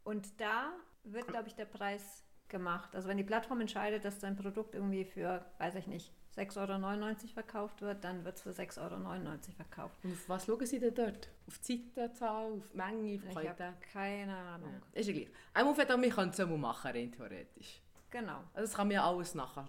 Und 0.04 0.40
da 0.40 0.72
wird, 1.04 1.28
glaube 1.28 1.48
ich, 1.48 1.54
der 1.54 1.64
Preis 1.66 2.24
gemacht. 2.48 2.94
Also 2.94 3.08
wenn 3.08 3.16
die 3.16 3.24
Plattform 3.24 3.60
entscheidet, 3.60 4.04
dass 4.04 4.18
dein 4.18 4.36
Produkt 4.36 4.74
irgendwie 4.74 5.04
für, 5.04 5.44
weiß 5.58 5.74
ich 5.76 5.86
nicht, 5.86 6.12
6,99 6.36 6.58
Euro 7.00 7.14
verkauft 7.32 7.80
wird, 7.80 8.04
dann 8.04 8.24
wird 8.24 8.36
es 8.36 8.42
für 8.42 8.50
6,99 8.50 8.78
Euro 8.80 9.38
verkauft. 9.56 9.98
Und 10.04 10.12
auf 10.12 10.28
was 10.28 10.46
schauen 10.46 10.66
Sie 10.66 10.78
denn 10.78 10.94
dort? 10.94 11.28
Auf 11.46 11.58
die 11.58 11.90
Seitenzahl, 11.94 12.52
auf 12.52 12.68
die 12.72 12.76
Menge, 12.76 12.98
auf 12.98 13.02
die 13.02 13.14
Ich 13.14 13.32
Qualität? 13.32 13.60
habe 13.60 13.76
keine 13.92 14.36
Ahnung. 14.36 14.70
Ja. 14.92 15.00
Ist 15.00 15.06
ja 15.08 15.12
gleich. 15.14 15.28
Einmal 15.54 15.72
auf 15.72 15.78
jeden 15.78 15.90
Fall, 15.90 16.02
wir 16.02 16.10
können 16.10 16.30
es 16.30 16.38
machen, 16.38 16.90
rein 16.90 17.12
theoretisch. 17.12 17.80
Genau. 18.10 18.38
Also 18.54 18.68
das 18.68 18.74
kann 18.74 18.86
man 18.86 18.94
ja 18.94 19.06
alles 19.08 19.34
nachschauen. 19.34 19.68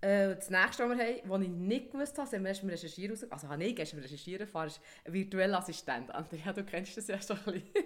Äh, 0.00 0.34
das 0.34 0.50
nächste, 0.50 0.88
was 0.88 0.98
wir 0.98 1.06
haben, 1.06 1.30
was 1.30 1.40
ich 1.42 1.48
nicht 1.48 1.92
gewusst 1.92 2.18
habe, 2.18 2.28
sind 2.28 2.42
wir 2.42 2.48
erst 2.48 2.60
beim 2.62 2.70
Recherchieren 2.70 3.16
raus... 3.16 3.30
Also 3.30 3.48
habe 3.48 3.64
ich 3.64 3.76
gestern 3.76 3.98
beim 3.98 4.04
Recherchieren 4.04 4.40
erfahren, 4.40 4.66
ist 4.66 4.80
ein 5.04 5.12
virtueller 5.12 5.58
Assistent. 5.58 6.10
Andrea, 6.14 6.52
du 6.52 6.64
kennst 6.64 6.96
das 6.96 7.06
ja 7.06 7.20
schon 7.20 7.38
ein 7.38 7.44
bisschen. 7.44 7.84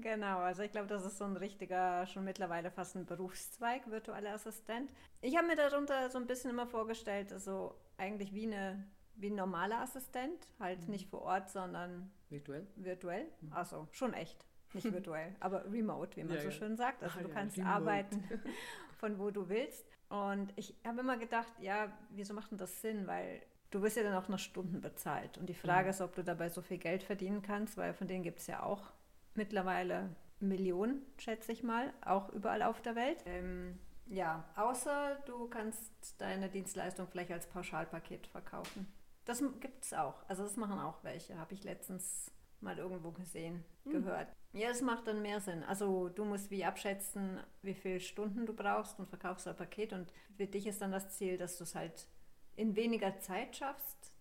Genau, 0.00 0.38
also 0.38 0.62
ich 0.62 0.70
glaube, 0.70 0.86
das 0.88 1.04
ist 1.04 1.18
so 1.18 1.24
ein 1.24 1.36
richtiger, 1.36 2.06
schon 2.06 2.24
mittlerweile 2.24 2.70
fast 2.70 2.96
ein 2.96 3.06
Berufszweig, 3.06 3.90
virtueller 3.90 4.32
Assistent. 4.34 4.92
Ich 5.20 5.36
habe 5.36 5.46
mir 5.46 5.56
darunter 5.56 6.10
so 6.10 6.18
ein 6.18 6.26
bisschen 6.26 6.50
immer 6.50 6.66
vorgestellt, 6.66 7.32
also 7.32 7.74
eigentlich 7.96 8.34
wie 8.34 8.46
eine 8.46 8.86
wie 9.16 9.28
ein 9.30 9.34
normaler 9.34 9.80
Assistent, 9.82 10.46
halt 10.58 10.88
nicht 10.88 11.10
vor 11.10 11.20
Ort, 11.22 11.50
sondern 11.50 12.10
Virtuell? 12.30 12.66
virtuell. 12.76 13.26
Also 13.50 13.86
schon 13.92 14.14
echt, 14.14 14.46
nicht 14.72 14.90
virtuell, 14.92 15.34
aber 15.40 15.70
remote, 15.70 16.16
wie 16.16 16.24
man 16.24 16.36
Ja, 16.36 16.40
so 16.40 16.46
ja. 16.48 16.52
schön 16.52 16.76
sagt. 16.76 17.02
Also 17.02 17.18
Ah, 17.18 17.22
du 17.24 17.28
ja, 17.28 17.34
kannst 17.34 17.58
remote. 17.58 17.70
arbeiten 17.74 18.24
von 18.98 19.18
wo 19.18 19.30
du 19.30 19.48
willst. 19.50 19.84
Und 20.08 20.52
ich 20.56 20.74
habe 20.86 21.00
immer 21.00 21.18
gedacht, 21.18 21.52
ja, 21.60 21.92
wieso 22.10 22.32
macht 22.32 22.50
denn 22.50 22.56
das 22.58 22.80
Sinn? 22.80 23.06
Weil 23.06 23.42
du 23.70 23.82
wirst 23.82 23.98
ja 23.98 24.02
dann 24.04 24.14
auch 24.14 24.28
nach 24.28 24.38
Stunden 24.38 24.80
bezahlt. 24.80 25.36
Und 25.36 25.50
die 25.50 25.54
Frage 25.54 25.84
Mhm. 25.84 25.90
ist, 25.90 26.00
ob 26.00 26.14
du 26.14 26.24
dabei 26.24 26.48
so 26.48 26.62
viel 26.62 26.78
Geld 26.78 27.02
verdienen 27.02 27.42
kannst, 27.42 27.76
weil 27.76 27.92
von 27.92 28.06
denen 28.08 28.22
gibt 28.24 28.38
es 28.38 28.46
ja 28.46 28.62
auch 28.62 28.90
mittlerweile 29.34 30.14
Millionen, 30.40 31.02
schätze 31.18 31.52
ich 31.52 31.62
mal, 31.62 31.92
auch 32.04 32.30
überall 32.30 32.62
auf 32.62 32.80
der 32.80 32.96
Welt. 32.96 33.22
Ähm, 33.26 33.78
ja, 34.06 34.44
außer 34.56 35.18
du 35.26 35.48
kannst 35.48 36.20
deine 36.20 36.48
Dienstleistung 36.48 37.06
vielleicht 37.08 37.30
als 37.30 37.46
Pauschalpaket 37.46 38.26
verkaufen. 38.26 38.92
Das 39.24 39.42
gibt 39.60 39.84
es 39.84 39.92
auch. 39.92 40.28
Also 40.28 40.42
das 40.42 40.56
machen 40.56 40.80
auch 40.80 41.04
welche, 41.04 41.38
habe 41.38 41.54
ich 41.54 41.62
letztens 41.62 42.32
mal 42.60 42.78
irgendwo 42.78 43.12
gesehen, 43.12 43.64
gehört. 43.84 44.28
Ja, 44.52 44.68
das 44.68 44.82
macht 44.82 45.06
dann 45.06 45.22
mehr 45.22 45.40
Sinn. 45.40 45.62
Also 45.62 46.08
du 46.08 46.24
musst 46.24 46.50
wie 46.50 46.64
abschätzen, 46.64 47.38
wie 47.62 47.74
viele 47.74 48.00
Stunden 48.00 48.46
du 48.46 48.52
brauchst 48.52 48.98
und 48.98 49.08
verkaufst 49.08 49.46
ein 49.46 49.56
Paket. 49.56 49.92
Und 49.92 50.12
für 50.36 50.46
dich 50.46 50.66
ist 50.66 50.82
dann 50.82 50.90
das 50.90 51.10
Ziel, 51.16 51.38
dass 51.38 51.56
du 51.56 51.64
es 51.64 51.74
halt 51.74 52.08
in 52.56 52.74
weniger 52.76 53.18
Zeit 53.20 53.56
schaffst, 53.56 54.12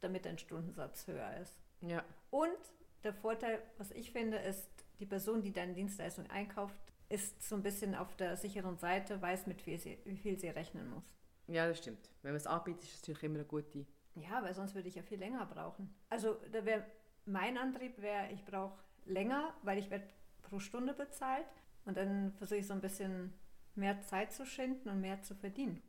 damit 0.00 0.24
dein 0.24 0.38
Stundensatz 0.38 1.06
höher 1.06 1.36
ist. 1.36 1.56
Ja. 1.82 2.02
Und 2.30 2.58
der 3.04 3.14
Vorteil, 3.14 3.62
was 3.78 3.90
ich 3.90 4.10
finde, 4.10 4.38
ist, 4.38 4.68
die 4.98 5.06
Person, 5.06 5.42
die 5.42 5.52
deine 5.52 5.74
Dienstleistung 5.74 6.28
einkauft, 6.30 6.74
ist 7.08 7.42
so 7.42 7.56
ein 7.56 7.62
bisschen 7.62 7.94
auf 7.94 8.16
der 8.16 8.36
sicheren 8.36 8.78
Seite, 8.78 9.20
weiß, 9.20 9.46
mit 9.46 9.66
wie, 9.66 9.76
sie, 9.76 9.98
wie 10.04 10.16
viel 10.16 10.38
sie 10.38 10.48
rechnen 10.48 10.88
muss. 10.90 11.04
Ja, 11.46 11.68
das 11.68 11.78
stimmt. 11.78 12.08
Wenn 12.22 12.32
man 12.32 12.38
es 12.38 12.46
anbietet, 12.46 12.84
ist 12.84 12.94
es 12.94 13.00
natürlich 13.02 13.22
immer 13.24 13.36
eine 13.36 13.44
gute. 13.44 13.86
Ja, 14.14 14.42
weil 14.42 14.54
sonst 14.54 14.74
würde 14.74 14.88
ich 14.88 14.94
ja 14.94 15.02
viel 15.02 15.18
länger 15.18 15.44
brauchen. 15.46 15.94
Also 16.08 16.34
da 16.52 16.64
wäre 16.64 16.84
mein 17.26 17.58
Antrieb 17.58 18.00
wäre, 18.00 18.30
ich 18.32 18.44
brauche 18.44 18.78
länger, 19.04 19.54
weil 19.62 19.78
ich 19.78 19.90
werde 19.90 20.08
pro 20.42 20.58
Stunde 20.58 20.94
bezahlt 20.94 21.46
und 21.84 21.96
dann 21.96 22.32
versuche 22.32 22.58
ich 22.58 22.66
so 22.66 22.74
ein 22.74 22.80
bisschen 22.80 23.34
mehr 23.74 24.00
Zeit 24.02 24.32
zu 24.32 24.46
schinden 24.46 24.88
und 24.88 25.00
mehr 25.00 25.20
zu 25.22 25.34
verdienen. 25.34 25.82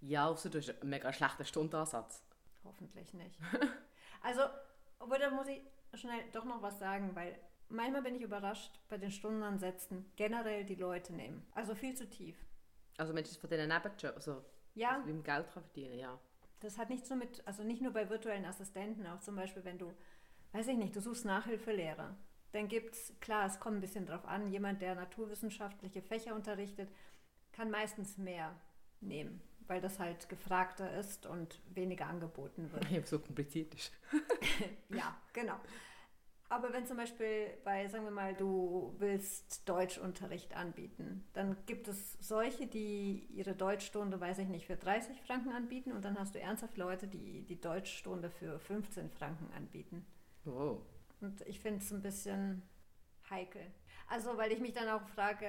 Ja, 0.00 0.28
außer 0.28 0.50
du 0.50 0.58
hast 0.58 0.70
einen 0.70 0.90
mega 0.90 1.12
schlechten 1.12 1.44
Stundenansatz. 1.44 2.22
Hoffentlich 2.64 3.12
nicht. 3.14 3.38
Also, 4.26 4.40
obwohl 5.00 5.18
da 5.18 5.28
muss 5.28 5.46
ich 5.48 5.60
schnell 5.96 6.20
doch 6.32 6.44
noch 6.44 6.62
was 6.62 6.78
sagen, 6.78 7.14
weil 7.14 7.38
manchmal 7.68 8.02
bin 8.02 8.14
ich 8.14 8.22
überrascht 8.22 8.80
bei 8.88 8.98
den 8.98 9.10
Stundenansätzen 9.10 10.10
generell 10.16 10.64
die 10.64 10.74
Leute 10.74 11.12
nehmen. 11.12 11.46
Also 11.52 11.74
viel 11.74 11.94
zu 11.94 12.08
tief. 12.08 12.36
Also 12.96 13.12
Menschen 13.12 13.40
von 13.40 13.50
diesen 13.50 13.68
Nebenjobs, 13.68 14.04
also 14.04 14.44
Ja, 14.74 15.02
wie 15.04 15.12
man 15.12 15.22
Geld 15.22 15.48
verdienen 15.48 15.98
ja. 15.98 16.18
das 16.60 16.78
hat 16.78 16.90
nichts 16.90 17.08
so 17.08 17.16
mit, 17.16 17.46
also 17.46 17.62
nicht 17.62 17.82
nur 17.82 17.92
bei 17.92 18.08
virtuellen 18.08 18.44
Assistenten, 18.44 19.06
auch 19.06 19.20
zum 19.20 19.36
Beispiel, 19.36 19.64
wenn 19.64 19.78
du, 19.78 19.92
weiß 20.52 20.68
ich 20.68 20.76
nicht, 20.76 20.94
du 20.96 21.00
suchst 21.00 21.24
Nachhilfelehrer. 21.24 22.16
Dann 22.52 22.68
gibt 22.68 22.94
es, 22.94 23.12
klar, 23.20 23.46
es 23.46 23.58
kommt 23.58 23.78
ein 23.78 23.80
bisschen 23.80 24.06
drauf 24.06 24.24
an, 24.24 24.46
jemand, 24.46 24.80
der 24.80 24.94
naturwissenschaftliche 24.94 26.02
Fächer 26.02 26.34
unterrichtet, 26.34 26.88
kann 27.52 27.70
meistens 27.70 28.16
mehr 28.16 28.54
nehmen, 29.00 29.42
weil 29.66 29.80
das 29.80 29.98
halt 29.98 30.28
gefragter 30.28 30.96
ist 30.98 31.26
und 31.26 31.60
weniger 31.74 32.06
angeboten 32.06 32.70
wird. 32.72 32.84
Ja, 32.90 33.02
so 33.04 33.18
kompliziert 33.18 33.74
ist. 33.74 33.92
Ja, 34.90 35.16
genau. 35.32 35.56
Aber 36.48 36.72
wenn 36.72 36.86
zum 36.86 36.98
Beispiel 36.98 37.48
bei, 37.64 37.88
sagen 37.88 38.04
wir 38.04 38.10
mal, 38.12 38.34
du 38.34 38.94
willst 38.98 39.68
Deutschunterricht 39.68 40.54
anbieten, 40.54 41.24
dann 41.32 41.56
gibt 41.66 41.88
es 41.88 42.16
solche, 42.20 42.66
die 42.66 43.26
ihre 43.30 43.54
Deutschstunde, 43.54 44.20
weiß 44.20 44.38
ich 44.38 44.48
nicht, 44.48 44.66
für 44.66 44.76
30 44.76 45.20
Franken 45.22 45.50
anbieten 45.50 45.90
und 45.92 46.04
dann 46.04 46.18
hast 46.18 46.34
du 46.34 46.40
ernsthaft 46.40 46.76
Leute, 46.76 47.08
die 47.08 47.42
die 47.42 47.60
Deutschstunde 47.60 48.30
für 48.30 48.60
15 48.60 49.10
Franken 49.10 49.52
anbieten. 49.56 50.06
Wow. 50.44 50.82
Und 51.20 51.40
ich 51.46 51.58
finde 51.58 51.78
es 51.78 51.90
ein 51.90 52.02
bisschen 52.02 52.62
heikel. 53.30 53.62
Also, 54.08 54.36
weil 54.36 54.52
ich 54.52 54.60
mich 54.60 54.74
dann 54.74 54.88
auch 54.88 55.08
frage, 55.08 55.46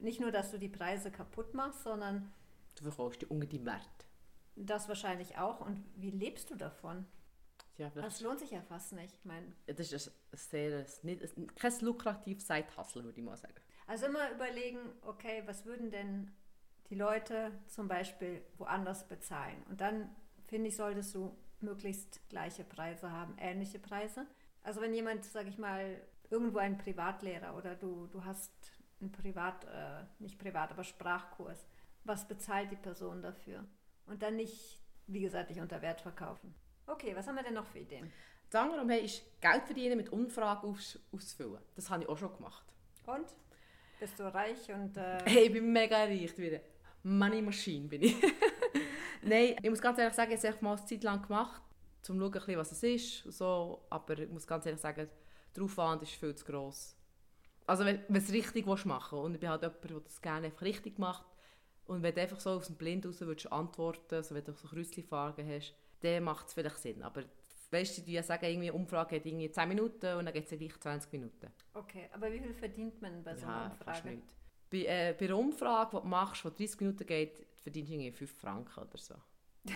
nicht 0.00 0.20
nur, 0.20 0.32
dass 0.32 0.50
du 0.50 0.58
die 0.58 0.68
Preise 0.68 1.10
kaputt 1.10 1.54
machst, 1.54 1.84
sondern 1.84 2.32
Du 2.76 2.84
verkaufst 2.84 3.22
die 3.22 3.26
unter 3.26 3.46
deinem 3.46 3.66
Wert. 3.66 4.06
das 4.56 4.88
wahrscheinlich 4.88 5.38
auch. 5.38 5.60
Und 5.60 5.84
wie 5.96 6.10
lebst 6.10 6.50
du 6.50 6.54
davon? 6.56 7.06
Ja, 7.78 7.90
Das 7.90 8.20
lohnt 8.20 8.38
sich 8.40 8.50
ja 8.50 8.60
fast 8.62 8.92
nicht. 8.92 9.14
Ich 9.14 9.24
meine, 9.24 9.46
Das 9.66 9.92
ist 9.92 10.08
ein 10.08 10.36
sehr, 10.36 10.86
nicht, 11.02 11.22
ein, 11.38 11.54
kein 11.54 11.72
lukratives 11.80 12.46
Side-Hustle, 12.46 13.04
würde 13.04 13.18
ich 13.18 13.24
mal 13.24 13.36
sagen. 13.36 13.54
Also 13.86 14.06
immer 14.06 14.30
überlegen, 14.30 14.78
okay, 15.02 15.42
was 15.46 15.64
würden 15.64 15.90
denn 15.90 16.30
die 16.90 16.94
Leute 16.94 17.50
zum 17.68 17.88
Beispiel 17.88 18.42
woanders 18.58 19.08
bezahlen? 19.08 19.62
Und 19.68 19.80
dann 19.80 20.14
finde 20.44 20.68
ich, 20.68 20.76
solltest 20.76 21.14
du 21.14 21.36
möglichst 21.60 22.20
gleiche 22.28 22.64
Preise 22.64 23.10
haben, 23.10 23.36
ähnliche 23.38 23.78
Preise. 23.78 24.26
Also 24.62 24.80
wenn 24.80 24.92
jemand, 24.94 25.24
sage 25.24 25.48
ich 25.48 25.58
mal, 25.58 26.00
irgendwo 26.30 26.58
ein 26.58 26.78
Privatlehrer 26.78 27.56
oder 27.56 27.74
du, 27.74 28.06
du 28.08 28.24
hast 28.24 28.52
einen 29.00 29.12
Privat, 29.12 29.64
äh, 29.64 30.04
nicht 30.18 30.38
Privat, 30.38 30.70
aber 30.70 30.84
Sprachkurs, 30.84 31.66
was 32.04 32.26
bezahlt 32.26 32.70
die 32.70 32.76
Person 32.76 33.22
dafür? 33.22 33.64
Und 34.06 34.22
dann 34.22 34.36
nicht, 34.36 34.80
wie 35.06 35.20
gesagt, 35.20 35.50
nicht 35.50 35.60
unter 35.60 35.80
Wert 35.82 36.00
verkaufen. 36.00 36.54
Okay, 36.86 37.14
was 37.14 37.26
haben 37.26 37.36
wir 37.36 37.42
denn 37.42 37.54
noch 37.54 37.66
für 37.66 37.78
Ideen? 37.78 38.10
Das 38.50 38.60
andere 38.60 38.82
umher 38.82 39.00
ist 39.00 39.22
Geld 39.40 39.64
verdienen 39.64 39.96
mit 39.96 40.12
Umfragen 40.12 40.68
aus, 40.68 40.98
auszufüllen. 41.12 41.62
Das 41.74 41.88
habe 41.88 42.02
ich 42.02 42.08
auch 42.08 42.18
schon 42.18 42.34
gemacht. 42.36 42.64
Und? 43.06 43.26
Bist 43.98 44.18
du 44.18 44.24
reich 44.24 44.70
und 44.72 44.96
äh, 44.96 45.18
Hey, 45.24 45.46
ich 45.46 45.52
bin 45.52 45.72
mega 45.72 45.96
reich 46.04 46.36
wieder. 46.36 46.60
Money 47.04 47.40
Machine 47.40 47.88
bin 47.88 48.02
ich. 48.02 48.16
Nein, 49.22 49.56
ich 49.62 49.70
muss 49.70 49.80
ganz 49.80 49.98
ehrlich 49.98 50.14
sagen, 50.14 50.32
ich 50.32 50.44
habe 50.44 50.54
es 50.54 50.60
mal 50.60 50.76
eine 50.76 50.84
Zeit 50.84 51.02
lang 51.04 51.22
gemacht, 51.22 51.62
um 52.08 52.32
zu 52.32 52.40
schauen, 52.40 52.56
was 52.56 52.72
es 52.72 52.82
ist. 52.82 53.32
So. 53.32 53.86
Aber 53.88 54.18
ich 54.18 54.28
muss 54.28 54.46
ganz 54.46 54.66
ehrlich 54.66 54.80
sagen, 54.80 55.08
der 55.54 55.62
Aufwand 55.62 56.02
ist 56.02 56.12
viel 56.12 56.34
zu 56.34 56.44
gross. 56.44 56.96
Also 57.66 57.84
wenn, 57.84 58.02
wenn 58.08 58.14
du 58.14 58.20
es 58.20 58.32
richtig 58.32 58.66
willst 58.66 58.86
machen 58.86 59.18
und 59.18 59.34
ich 59.34 59.40
bin 59.40 59.48
halt 59.48 59.62
jemand, 59.62 59.84
der 59.84 60.00
das 60.00 60.20
gerne 60.20 60.46
einfach 60.46 60.62
richtig 60.62 60.98
macht 60.98 61.24
und 61.86 62.02
wenn 62.02 62.14
du 62.14 62.20
einfach 62.20 62.40
so 62.40 62.50
aus 62.50 62.66
dem 62.66 62.76
Blind 62.76 63.06
raus 63.06 63.20
würdest 63.20 63.50
antworten, 63.52 64.22
so 64.22 64.34
wenn 64.34 64.44
du 64.44 64.52
so 64.52 64.68
Kreuzchen-Fragen 64.68 65.48
hast, 65.48 65.74
dann 66.00 66.24
macht 66.24 66.48
es 66.48 66.54
vielleicht 66.54 66.78
Sinn. 66.78 67.02
Aber 67.02 67.24
weißt 67.70 67.98
du, 67.98 68.02
die 68.02 68.20
sagen, 68.22 68.44
irgendwie 68.44 68.68
eine 68.70 68.78
Umfrage 68.78 69.16
geht 69.16 69.26
irgendwie 69.26 69.50
10 69.50 69.68
Minuten 69.68 70.16
und 70.16 70.24
dann 70.26 70.34
geht 70.34 70.50
es 70.50 70.58
gleich 70.58 70.78
20 70.78 71.12
Minuten. 71.12 71.52
Okay, 71.74 72.08
aber 72.12 72.32
wie 72.32 72.40
viel 72.40 72.54
verdient 72.54 73.00
man 73.00 73.22
bei 73.24 73.34
so 73.36 73.46
einer 73.46 73.62
Ja, 73.62 73.66
Umfrage? 73.70 74.10
nicht. 74.10 74.34
Bei, 74.70 74.78
äh, 74.78 75.14
bei 75.18 75.26
einer 75.26 75.38
Umfrage, 75.38 75.96
die 75.96 76.02
du 76.02 76.08
machst, 76.08 76.44
die 76.44 76.48
30 76.50 76.80
Minuten 76.80 77.06
geht, 77.06 77.46
verdienst 77.62 77.90
du 77.90 77.94
irgendwie 77.94 78.12
5 78.12 78.32
Franken 78.40 78.80
oder 78.80 78.98
so. 78.98 79.14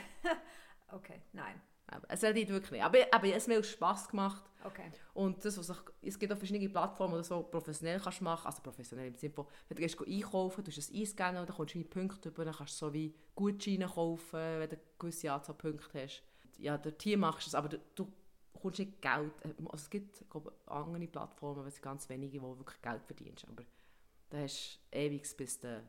Okay, 0.88 1.20
nein. 1.32 1.60
Es 2.08 2.22
hat 2.22 2.34
nicht 2.34 2.48
wirklich. 2.48 2.82
Aber, 2.82 2.98
aber 3.12 3.28
es 3.28 3.44
hat 3.44 3.48
mir 3.48 3.62
Spass 3.62 4.08
gemacht. 4.08 4.44
Okay. 4.64 4.90
Und 5.14 5.44
das, 5.44 5.56
was 5.56 5.70
ich, 5.70 6.08
es 6.08 6.18
gibt 6.18 6.32
auch 6.32 6.36
verschiedene 6.36 6.68
Plattformen, 6.68 7.14
wo 7.14 7.18
du 7.18 7.24
so 7.24 7.42
professionell 7.44 8.00
kannst 8.00 8.20
machen 8.22 8.46
Also 8.46 8.62
professionell 8.62 9.06
im 9.06 9.14
Sinne 9.14 9.32
von, 9.32 9.46
wenn 9.68 9.76
du 9.76 9.82
gehst 9.82 10.00
einkaufen, 10.00 10.64
du 10.64 10.70
ein 10.70 11.00
einscannen 11.00 11.40
und 11.40 11.48
dann 11.48 11.56
kommst 11.56 11.74
du 11.74 11.78
deine 11.78 11.88
Punkte 11.88 12.28
über, 12.30 12.44
dann 12.44 12.54
kannst 12.54 12.80
du 12.82 12.86
so 12.86 12.92
wie 12.92 13.14
Gutscheine 13.34 13.86
kaufen, 13.86 14.32
wenn 14.32 14.68
du 14.68 14.76
eine 14.76 14.80
gewisse 14.98 15.32
Anzahl 15.32 15.54
Punkte 15.54 16.02
hast. 16.02 16.22
Ja, 16.58 16.76
dort 16.76 17.00
hier 17.02 17.18
machst 17.18 17.46
es, 17.46 17.54
aber 17.54 17.68
du, 17.68 17.78
du 17.94 18.12
kommst 18.60 18.80
nicht 18.80 19.00
Geld. 19.00 19.32
Also 19.44 19.74
es 19.74 19.90
gibt 19.90 20.28
glaube 20.28 20.52
andere 20.66 21.06
Plattformen, 21.06 21.66
es 21.66 21.80
ganz 21.80 22.08
wenige, 22.08 22.42
wo 22.42 22.54
du 22.54 22.60
wirklich 22.60 22.82
Geld 22.82 23.04
verdienst. 23.04 23.46
Aber 23.48 23.62
da 24.30 24.38
hast 24.38 24.80
du 24.90 24.98
ewig, 24.98 25.36
bis 25.36 25.60
du 25.60 25.82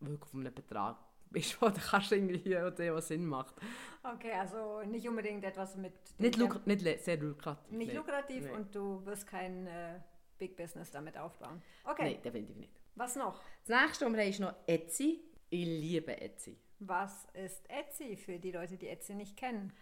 wirklich 0.00 0.22
auf 0.22 0.34
einem 0.34 0.54
Betrag 0.54 0.96
bist, 1.34 1.60
wo 1.60 1.68
du 1.70 1.80
kannst 1.80 2.10
irgendwie 2.12 2.56
oder 2.56 2.70
der, 2.70 2.94
was 2.94 3.08
Sinn 3.08 3.26
macht. 3.26 3.54
Okay, 4.02 4.32
also 4.32 4.82
nicht 4.82 5.06
unbedingt 5.08 5.44
etwas 5.44 5.76
mit... 5.76 5.92
Nicht, 6.18 6.38
Geld- 6.38 6.54
luk 6.54 6.66
nicht 6.66 7.04
sehr 7.04 7.18
lukrativ. 7.18 7.70
nicht 7.70 7.88
nee. 7.92 7.96
lukrativ 7.98 8.44
Nee. 8.44 8.50
und 8.50 8.74
du 8.74 9.04
wirst 9.04 9.26
kein 9.26 9.66
äh, 9.66 10.00
Big 10.38 10.56
Business 10.56 10.90
damit 10.90 11.18
aufbauen. 11.18 11.62
Okay, 11.84 12.12
Nein, 12.14 12.22
definitiv 12.22 12.56
nicht. 12.56 12.72
was 12.94 13.16
noch? 13.16 13.40
Das 13.66 13.82
nächste, 13.82 14.06
haben, 14.06 14.14
ist 14.18 14.40
noch 14.40 14.54
Etsy. 14.66 15.20
Ich 15.50 15.66
liebe 15.66 16.20
Etsy. 16.20 16.58
Was 16.80 17.26
ist 17.34 17.68
Etsy 17.70 18.16
für 18.16 18.38
die 18.38 18.52
Leute, 18.52 18.76
die 18.76 18.88
Etsy 18.88 19.14
nicht 19.14 19.36
kennen? 19.36 19.72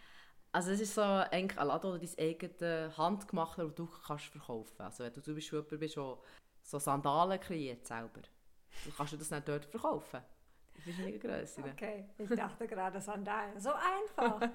Also 0.53 0.71
es 0.73 0.81
ist 0.81 0.95
so 0.95 1.01
eigentlich 1.01 1.59
ein 1.59 1.67
Laden, 1.67 1.91
wo 1.91 1.97
du 1.97 2.07
dein 2.07 2.19
eigenes 2.19 2.99
handgemachte 2.99 3.65
Produkt 3.65 4.03
kannst 4.07 4.27
verkaufen 4.27 4.83
Also 4.83 5.05
wenn 5.05 5.13
du 5.15 5.23
zum 5.23 5.35
Beispiel 5.35 5.59
jemand 5.61 5.81
bist, 5.81 5.97
der 5.97 6.19
so 6.63 6.79
Sandalen 6.79 7.41
kreiert 7.41 7.87
selber, 7.87 8.21
dann 8.85 8.95
kannst 8.97 9.15
du 9.15 9.17
das 9.17 9.31
nicht 9.31 9.49
dort 9.49 9.65
verkaufen. 9.65 10.21
Das 10.75 10.87
ist 10.87 10.99
mega 10.99 11.19
grösser. 11.19 11.65
Okay, 11.73 12.07
ich 12.19 12.29
dachte 12.31 12.67
gerade 12.67 13.01
Sandalen. 13.01 13.59
So 13.61 13.71
einfach. 13.71 14.41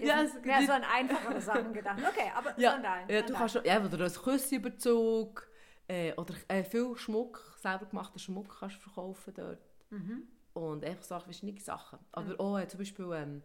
Ja, 0.00 0.06
ja, 0.18 0.22
es- 0.22 0.40
mehr 0.44 0.62
so 0.64 0.70
an 0.72 0.84
einfachere 0.84 1.40
Sachen 1.40 1.72
gedacht. 1.72 1.98
Okay, 2.08 2.30
aber 2.36 2.56
Ja, 2.60 2.72
Sandalen. 2.72 3.08
ja, 3.10 3.22
du 3.22 3.32
kannst 3.32 3.60
ja, 3.64 3.84
oder 3.84 4.04
ein 4.04 4.12
Küssenüberzug 4.12 5.48
äh, 5.88 6.12
oder 6.14 6.34
äh, 6.46 6.62
viel 6.62 6.96
Schmuck, 6.96 7.56
selber 7.60 7.86
gemachten 7.86 8.18
Schmuck 8.20 8.58
kannst 8.60 8.76
du 8.76 8.80
verkaufen 8.82 9.34
dort. 9.34 9.58
Mhm. 9.90 10.28
Und 10.52 10.84
einfach 10.84 11.02
Sachen, 11.02 11.24
verschiedene 11.24 11.60
Sachen. 11.60 11.98
Aber 12.12 12.38
auch 12.38 12.58
äh, 12.58 12.68
zum 12.68 12.78
Beispiel, 12.78 13.10
ähm, 13.12 13.42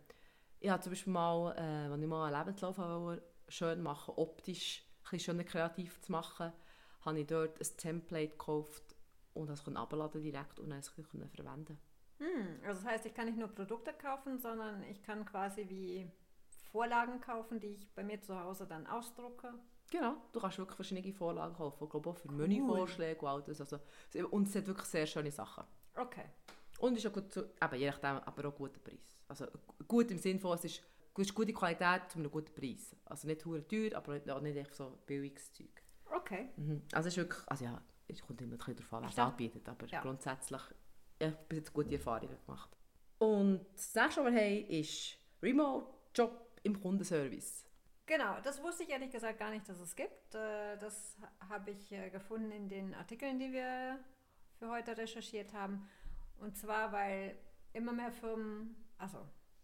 ich 0.59 0.69
habe 0.69 0.83
zum 0.83 0.91
Beispiel 0.91 1.13
mal, 1.13 1.55
äh, 1.57 1.89
wenn 1.91 2.01
ich 2.03 2.07
mal 2.07 2.31
einen 2.31 2.37
Lebenslauf 2.45 2.77
wollte, 2.77 3.23
schön 3.47 3.81
machen, 3.81 4.13
optisch 4.17 4.83
ein 4.83 5.01
bisschen 5.11 5.19
schöner 5.33 5.43
kreativ 5.43 5.99
zu 6.01 6.11
machen, 6.11 6.51
habe 7.01 7.19
ich 7.19 7.25
dort 7.27 7.59
ein 7.59 7.77
Template 7.77 8.29
gekauft 8.29 8.84
und 9.35 9.49
das 9.49 9.63
konnte 9.63 9.79
abladen 9.79 10.21
direkt 10.21 10.59
und 10.59 10.69
dann 10.69 10.79
es 10.79 10.93
können 10.93 11.29
verwenden. 11.29 11.77
Hm, 12.17 12.59
also 12.65 12.81
das 12.81 12.85
heißt, 12.85 13.05
ich 13.05 13.13
kann 13.13 13.25
nicht 13.25 13.37
nur 13.37 13.49
Produkte 13.49 13.93
kaufen, 13.93 14.39
sondern 14.39 14.83
ich 14.83 15.03
kann 15.03 15.25
quasi 15.25 15.67
wie 15.69 16.09
Vorlagen 16.71 17.19
kaufen, 17.21 17.59
die 17.59 17.67
ich 17.67 17.93
bei 17.93 18.03
mir 18.03 18.21
zu 18.21 18.39
Hause 18.39 18.65
dann 18.65 18.87
ausdrucke. 18.87 19.53
Genau, 19.91 20.15
du 20.31 20.39
kannst 20.39 20.57
wirklich 20.57 20.75
verschiedene 20.75 21.13
Vorlagen 21.13 21.53
kaufen, 21.53 21.83
ich 21.83 21.89
glaube 21.89 22.09
auch 22.09 22.15
für 22.15 22.31
Menüvorschläge 22.31 23.19
und 23.21 23.27
all 23.27 23.43
das. 23.43 23.59
Also, 23.59 23.79
und 24.31 24.47
es 24.47 24.55
hat 24.55 24.65
wirklich 24.67 24.87
sehr 24.87 25.05
schöne 25.05 25.31
Sachen. 25.31 25.65
Okay. 25.95 26.25
Und 26.79 26.97
ist 26.97 27.05
auch 27.07 27.13
gut, 27.13 27.31
zu, 27.31 27.41
eben, 27.41 27.75
je 27.75 27.87
nachdem, 27.87 28.17
aber 28.17 28.49
auch 28.49 28.55
guter 28.55 28.79
Preis. 28.79 29.17
Also 29.27 29.45
gut 29.87 30.11
im 30.11 30.17
Sinne 30.17 30.39
von, 30.39 30.55
es 30.55 30.65
ist, 30.65 30.81
es 31.17 31.27
ist 31.27 31.35
gute 31.35 31.53
Qualität 31.53 32.09
zu 32.09 32.19
einem 32.19 32.31
guten 32.31 32.53
Preis. 32.53 32.95
Also 33.05 33.27
nicht 33.27 33.45
hure 33.45 33.65
teuer, 33.65 33.95
aber 33.95 34.19
auch 34.35 34.41
nicht 34.41 34.57
echt 34.57 34.73
so 34.73 34.97
billiges 35.05 35.53
Zeug. 35.53 35.81
Okay. 36.13 36.49
Mhm. 36.57 36.81
Also 36.91 37.07
es 37.07 37.13
ist 37.13 37.17
wirklich, 37.17 37.43
also 37.47 37.65
ja, 37.65 37.81
es 38.07 38.21
kommt 38.21 38.41
immer 38.41 38.53
ein 38.53 38.57
bisschen 38.57 38.75
darauf 38.75 38.93
an, 38.93 39.03
wer 39.03 39.09
es 39.09 39.19
anbietet, 39.19 39.67
aber 39.69 39.85
Ja. 39.87 40.01
grundsätzlich, 40.01 40.61
ich 41.19 41.27
habe 41.27 41.37
bis 41.49 41.57
jetzt 41.59 41.73
gute 41.73 41.93
Erfahrungen 41.95 42.37
gemacht. 42.45 42.69
Und 43.19 43.65
das 43.75 43.95
nächste, 43.95 44.23
was 44.23 44.33
wir 44.33 44.41
haben, 44.41 44.65
ist 44.69 45.17
Remote-Job 45.41 46.59
im 46.63 46.79
Kundenservice. 46.81 47.63
Genau, 48.05 48.39
das 48.41 48.61
wusste 48.61 48.83
ich 48.83 48.89
ehrlich 48.89 49.11
gesagt 49.11 49.39
gar 49.39 49.49
nicht, 49.49 49.67
dass 49.67 49.79
es 49.79 49.95
gibt. 49.95 50.35
Äh, 50.35 50.77
Das 50.77 51.17
habe 51.49 51.71
ich 51.71 51.91
äh, 51.91 52.09
gefunden 52.09 52.51
in 52.51 52.69
den 52.69 52.93
Artikeln, 52.93 53.39
die 53.39 53.51
wir 53.51 53.99
für 54.59 54.69
heute 54.69 54.95
recherchiert 54.95 55.53
haben. 55.53 55.89
Und 56.39 56.55
zwar, 56.55 56.91
weil 56.91 57.37
immer 57.73 57.93
mehr 57.93 58.11
Firmen, 58.11 58.75
also 58.97 59.17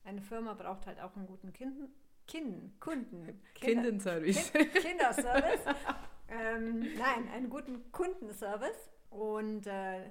eine 0.03 0.21
Firma 0.21 0.53
braucht 0.55 0.87
halt 0.87 0.99
auch 0.99 1.15
einen 1.15 1.27
guten 1.27 1.53
Kind, 2.27 2.79
Kunden, 2.79 3.25
Kinder- 3.55 3.81
Kindenservice. 3.81 4.51
Kind, 4.53 4.73
Kinderservice. 4.73 5.65
ähm, 6.29 6.79
nein, 6.97 7.27
einen 7.33 7.49
guten 7.49 7.91
Kundenservice. 7.91 8.89
Und 9.09 9.67
äh, 9.67 10.09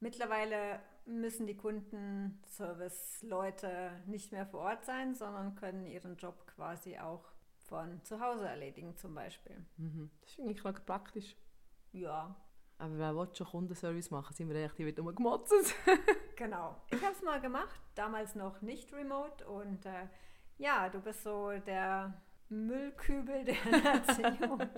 mittlerweile 0.00 0.80
müssen 1.06 1.46
die 1.46 1.56
Kundenservice-Leute 1.56 3.92
nicht 4.06 4.32
mehr 4.32 4.46
vor 4.46 4.60
Ort 4.60 4.84
sein, 4.84 5.14
sondern 5.14 5.54
können 5.54 5.86
ihren 5.86 6.16
Job 6.16 6.46
quasi 6.56 6.98
auch 6.98 7.24
von 7.68 8.02
zu 8.04 8.20
Hause 8.20 8.48
erledigen 8.48 8.96
zum 8.96 9.14
Beispiel. 9.14 9.64
mhm. 9.76 10.10
Das 10.20 10.30
ist 10.32 10.40
eigentlich 10.40 10.64
noch 10.64 10.84
praktisch. 10.84 11.36
Ja, 11.92 12.34
Aber 12.78 12.98
wer 12.98 13.14
will 13.16 13.28
schon 13.34 13.46
Kundenservice 13.46 14.10
machen, 14.10 14.34
sind 14.34 14.48
wir 14.48 14.56
eigentlich, 14.56 14.72
die 14.74 14.86
wird 14.86 14.96
gemotzt. 15.16 15.52
genau. 16.36 16.76
Ich 16.90 17.00
habe 17.02 17.12
es 17.12 17.22
mal 17.22 17.40
gemacht, 17.40 17.80
damals 17.94 18.34
noch 18.34 18.60
nicht 18.62 18.92
remote. 18.92 19.46
Und 19.46 19.86
äh, 19.86 20.08
ja, 20.58 20.88
du 20.88 21.00
bist 21.00 21.22
so 21.22 21.50
der 21.66 22.12
Müllkübel 22.48 23.44
der 23.44 23.80
Nation. 23.82 24.68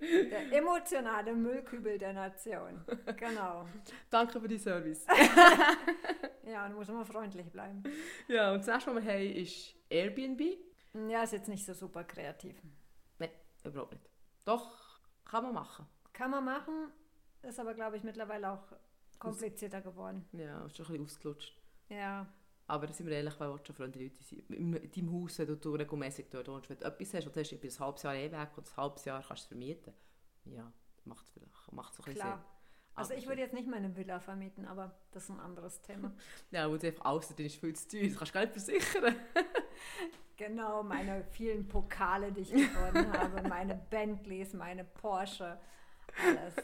Der 0.00 0.52
emotionale 0.52 1.32
Müllkübel 1.34 1.96
der 1.98 2.12
Nation. 2.12 2.84
Genau. 3.16 3.66
Danke 4.10 4.40
für 4.40 4.48
die 4.48 4.58
Service. 4.58 5.06
Ja, 6.44 6.68
du 6.68 6.74
musst 6.74 6.90
immer 6.90 7.04
freundlich 7.04 7.48
bleiben. 7.52 7.84
ja, 8.26 8.52
und 8.52 8.58
das 8.58 8.66
nächste, 8.66 8.94
was 8.94 9.04
wir 9.04 9.12
haben, 9.12 9.36
ist 9.36 9.74
Airbnb. 9.88 10.40
Ja, 11.08 11.22
ist 11.22 11.32
jetzt 11.32 11.48
nicht 11.48 11.64
so 11.64 11.72
super 11.72 12.02
kreativ. 12.02 12.60
Nein, 13.18 13.30
überhaupt 13.64 13.92
nicht. 13.92 14.10
Doch, 14.44 14.98
kann 15.24 15.44
man 15.44 15.54
machen. 15.54 15.86
Kann 16.12 16.32
man 16.32 16.44
machen, 16.44 16.90
ist 17.42 17.60
aber, 17.60 17.74
glaube 17.74 17.96
ich, 17.96 18.02
mittlerweile 18.02 18.50
auch 18.50 18.72
komplizierter 19.20 19.80
geworden. 19.82 20.28
Ja, 20.32 20.64
ist 20.66 20.76
schon 20.76 20.84
ein 20.86 21.04
bisschen 21.04 21.04
ausgelutscht. 21.06 21.56
Ja, 21.88 22.26
Aber 22.66 22.88
sind 22.92 23.06
wir 23.06 23.16
ehrlich, 23.16 23.38
weil 23.38 23.58
schon 23.64 23.74
freundliche 23.74 24.08
Leute 24.08 24.22
sind. 24.22 24.50
In 24.50 24.72
deinem 24.72 25.12
Haus, 25.12 25.38
wenn 25.38 25.60
du 25.60 25.74
regelmäßig 25.74 26.26
dort 26.30 26.48
wohnst, 26.48 26.70
wenn 26.70 26.78
du 26.78 26.84
etwas 26.86 27.14
hast 27.14 27.26
und 27.26 27.36
du 27.36 27.40
hast, 27.40 27.52
ich 27.52 27.60
bin 27.60 27.70
ein 27.70 27.78
halbes 27.78 28.02
Jahr 28.02 28.14
eh 28.14 28.32
weg 28.32 28.50
und 28.56 28.68
ein 28.68 28.76
halbes 28.76 29.04
Jahr 29.04 29.22
kannst 29.22 29.30
du 29.30 29.34
es 29.34 29.46
vermieten, 29.46 29.92
ja, 30.44 30.72
macht 31.04 31.26
es 31.26 31.30
vielleicht 31.30 31.72
macht 31.72 31.94
so 31.94 32.02
ein 32.02 32.04
bisschen 32.06 32.20
klar. 32.20 32.38
Sinn. 32.38 32.46
Also 32.94 33.12
Aber 33.12 33.18
ich 33.18 33.26
würde 33.26 33.40
jetzt 33.40 33.54
nicht 33.54 33.68
meine 33.68 33.96
Villa 33.96 34.20
vermieten, 34.20 34.66
aber 34.66 34.94
das 35.12 35.24
ist 35.24 35.30
ein 35.30 35.40
anderes 35.40 35.80
Thema. 35.80 36.12
Ja, 36.50 36.70
wo 36.70 36.76
du 36.76 36.86
einfach 36.86 37.04
außerdem 37.06 37.46
ist 37.46 37.56
viel 37.56 37.74
zu 37.74 37.88
teuer, 37.88 38.08
das 38.08 38.18
kannst 38.18 38.30
du 38.30 38.34
gar 38.34 38.40
nicht 38.42 38.52
versichern. 38.52 39.16
Genau, 40.34 40.82
meine 40.82 41.24
vielen 41.24 41.68
Pokale, 41.68 42.32
die 42.32 42.40
ich 42.40 42.50
gewonnen 42.50 43.12
habe, 43.18 43.48
meine 43.48 43.76
Bentleys, 43.90 44.54
meine 44.54 44.82
Porsche, 44.82 45.60
alles. 46.20 46.54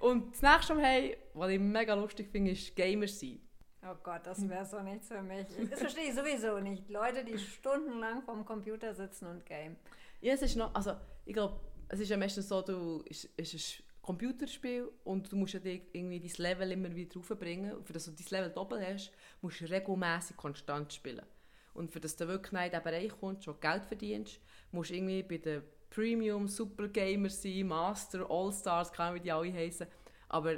Und 0.00 0.32
das 0.32 0.42
nächste, 0.42 0.76
wir 0.76 0.84
haben, 0.84 1.12
was 1.34 1.50
ich 1.50 1.60
mega 1.60 1.94
lustig 1.94 2.28
finde, 2.28 2.50
ist 2.50 2.74
Gamer 2.74 3.06
sein. 3.06 3.40
Oh 3.88 3.96
Gott, 4.02 4.26
das 4.26 4.48
wäre 4.48 4.64
so 4.64 4.80
nichts 4.80 5.08
für 5.08 5.22
mich. 5.22 5.46
Das 5.70 5.78
verstehe 5.78 6.08
ich 6.08 6.14
sowieso 6.14 6.58
nicht. 6.58 6.88
Leute, 6.88 7.24
die 7.24 7.38
stundenlang 7.38 8.22
vorm 8.22 8.44
Computer 8.44 8.94
sitzen 8.94 9.26
und 9.26 9.46
game. 9.46 9.76
Ja, 10.20 10.34
es 10.34 10.42
ist 10.42 10.56
noch, 10.56 10.74
also 10.74 10.94
ich 11.24 11.34
glaube, 11.34 11.60
es 11.88 12.00
ist 12.00 12.08
ja 12.08 12.16
meistens 12.16 12.48
so, 12.48 12.62
du, 12.62 13.04
es 13.08 13.24
ist 13.36 13.54
ein 13.54 13.84
Computerspiel 14.02 14.90
und 15.04 15.30
du 15.30 15.36
musst 15.36 15.54
ja 15.54 15.60
irgendwie 15.62 16.18
dein 16.20 16.32
Level 16.38 16.72
immer 16.72 16.94
wieder 16.94 17.14
raufbringen. 17.14 17.74
Und 17.74 17.86
für 17.86 17.92
das 17.92 18.06
du 18.06 18.12
dein 18.12 18.26
Level 18.30 18.50
doppelt 18.50 18.84
hast, 18.84 19.12
musst 19.40 19.60
du 19.60 19.66
regelmäßig 19.66 20.36
konstant 20.36 20.92
spielen. 20.92 21.26
Und 21.74 21.92
für 21.92 22.00
das 22.00 22.16
du 22.16 22.26
wirklich 22.26 22.60
in 22.60 22.70
diesen 22.70 22.82
Bereich 22.82 23.12
kommst, 23.20 23.44
schon 23.44 23.60
Geld 23.60 23.84
verdienst, 23.84 24.40
musst 24.72 24.90
du 24.90 24.94
irgendwie 24.94 25.22
bei 25.22 25.38
den 25.38 25.62
Premium, 25.90 26.48
Super 26.48 26.88
Gamer 26.88 27.30
sein, 27.30 27.66
Master, 27.68 28.28
All-Stars, 28.28 28.92
keine 28.92 29.10
Ahnung, 29.10 29.20
wie 29.20 29.24
die 29.24 29.32
alle 29.32 29.52
heißen. 29.52 29.86
Aber 30.28 30.56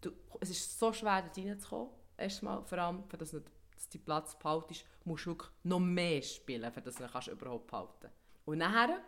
du, 0.00 0.10
es 0.40 0.50
ist 0.50 0.78
so 0.78 0.92
schwer, 0.92 1.22
da 1.22 1.40
reinzukommen. 1.40 1.95
Erstmal, 2.16 2.64
vor 2.64 2.78
allem, 2.78 3.04
für 3.08 3.18
das 3.18 3.32
du 3.32 3.42
dass 3.76 3.88
du 3.90 3.98
Platz 3.98 4.38
behaltest, 4.38 4.84
musst 5.04 5.26
du 5.26 5.30
wirklich 5.30 5.50
noch 5.62 5.80
mehr 5.80 6.22
spielen, 6.22 6.72
für 6.72 6.80
das 6.80 6.96
du 6.96 7.04
ihn 7.04 7.10
kannst 7.10 7.28
überhaupt 7.28 7.66
behalten 7.66 8.10
Und 8.46 8.58
nachher 8.58 9.00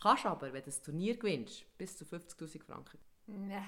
kannst 0.00 0.24
du 0.24 0.28
aber, 0.28 0.52
wenn 0.52 0.60
du 0.60 0.66
das 0.66 0.82
Turnier 0.82 1.16
gewinnst, 1.16 1.64
bis 1.76 1.96
zu 1.96 2.04
50'000 2.04 2.62
Franken. 2.62 2.98
Ja, 3.48 3.64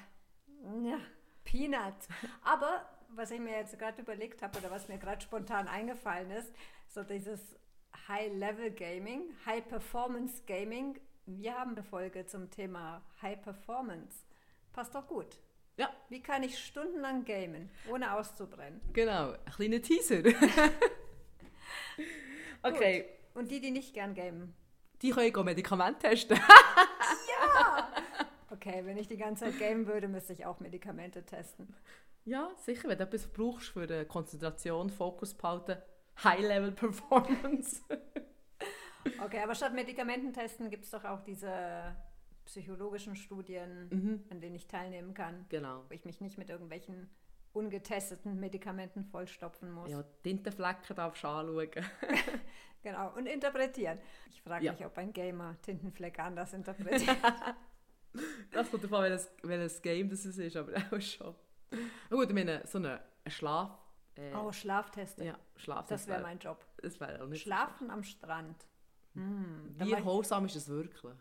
ja, 0.85 0.99
Peanuts. 1.44 2.09
Aber 2.44 2.88
was 3.09 3.31
ich 3.31 3.40
mir 3.40 3.59
jetzt 3.59 3.79
gerade 3.79 4.03
überlegt 4.03 4.42
habe 4.42 4.59
oder 4.59 4.70
was 4.70 4.88
mir 4.88 4.99
gerade 4.99 5.20
spontan 5.20 5.68
eingefallen 5.68 6.31
ist, 6.31 6.53
so 6.88 7.03
dieses 7.03 7.57
High-Level-Gaming, 8.09 9.35
High-Performance-Gaming. 9.46 11.01
Wir 11.27 11.59
haben 11.59 11.72
eine 11.72 11.83
Folge 11.83 12.27
zum 12.27 12.51
Thema 12.51 13.03
High-Performance. 13.20 14.25
Passt 14.72 14.94
doch 14.94 15.07
gut. 15.07 15.40
Ja, 15.78 15.90
Wie 16.08 16.22
kann 16.22 16.42
ich 16.42 16.58
stundenlang 16.58 17.24
gamen, 17.24 17.70
ohne 17.90 18.12
auszubrennen? 18.14 18.80
genau. 18.92 19.32
Ein 19.32 19.52
kleiner 19.54 19.82
Teaser. 19.82 20.22
okay, 22.62 23.04
Und 23.34 23.50
die, 23.50 23.60
die 23.60 23.70
nicht 23.70 23.94
gern 23.94 24.14
gamen. 24.14 24.54
die 25.02 25.10
können 25.10 25.32
gehen 25.32 25.44
Medikamente 25.44 26.08
testen. 26.08 26.38
Okay, 28.48 28.80
wenn 28.84 28.96
ich 28.96 29.08
die 29.08 29.16
ganze 29.16 29.44
Zeit 29.44 29.58
gamen 29.58 29.86
würde, 29.86 30.08
müsste 30.08 30.32
ich 30.32 30.46
auch 30.46 30.60
Medikamente 30.60 31.24
testen. 31.24 31.74
ja, 32.24 32.50
sicher, 32.56 32.88
wenn 32.88 32.96
du 32.98 33.04
etwas 33.04 33.26
brauchst 33.26 33.68
für 33.68 33.86
die 33.86 34.04
Konzentration, 34.06 34.88
Fokus 34.88 35.34
behalten, 35.34 35.76
High-Level-Performance. 36.24 37.82
Okay, 39.22 39.40
aber 39.42 39.54
statt 39.54 39.74
Medikamenten 39.74 40.32
testen 40.32 40.70
gibt 40.70 40.84
es 40.84 40.90
doch 40.90 41.04
auch 41.04 41.20
diese 41.22 41.94
psychologischen 42.46 43.14
Studien, 43.16 43.88
mhm, 43.90 44.24
an 44.30 44.40
denen 44.40 44.54
ich 44.56 44.66
teilnehmen 44.66 45.12
kann, 45.14 45.44
genau. 45.48 45.85
wo 45.88 45.94
ich 45.94 46.04
mich 46.04 46.20
nicht 46.20 46.38
mit 46.38 46.48
irgendwelchen 46.48 47.11
ungetesteten 47.52 48.38
Medikamenten 48.40 49.04
vollstopfen 49.04 49.70
muss. 49.72 49.90
Ja, 49.90 50.02
Tintenflecken 50.22 50.96
darfst 50.96 51.22
du 51.24 51.28
anschauen. 51.28 51.70
Genau, 52.82 53.12
und 53.16 53.26
interpretieren. 53.26 53.98
Ich 54.30 54.40
frage 54.42 54.64
Ja. 54.64 54.72
mich, 54.72 54.85
ob 54.87 54.96
ein 54.96 55.12
Gamer 55.12 55.56
Tintenflecke 55.62 56.22
anders 56.22 56.52
interpretiert. 56.52 57.16
Das 58.52 58.70
kommt 58.70 58.85
davon, 58.85 59.02
welches, 59.02 59.30
welches 59.42 59.82
Game 59.82 60.09
das 60.09 60.24
ist, 60.24 60.56
aber 60.56 60.72
auch 60.92 61.00
schon. 61.00 61.35
Na 62.09 62.16
gut, 62.16 62.28
ich 62.28 62.35
meine, 62.35 62.64
so 62.66 62.78
eine, 62.78 63.00
ein 63.24 63.30
Schlaf... 63.30 63.76
Äh, 64.14 64.32
oh, 64.35 64.50
Schlafteste. 64.52 65.24
ja, 65.24 65.38
Schlaf, 65.56 65.87
das 65.88 66.06
wäre 66.06 66.18
wär- 66.20 66.26
mein 66.26 66.38
Job. 66.38 66.64
Das 66.78 66.98
wäre 67.00 67.22
auch 67.22 67.26
nicht 67.28 67.40
so 67.44 67.50
Schlafen 67.50 67.90
am 67.90 68.02
Strand. 68.04 68.66
Hm, 69.14 69.74
Wie 69.78 69.92
erholsam 69.92 70.46
ist 70.46 70.56
das 70.56 70.68
wirklich? 70.68 71.12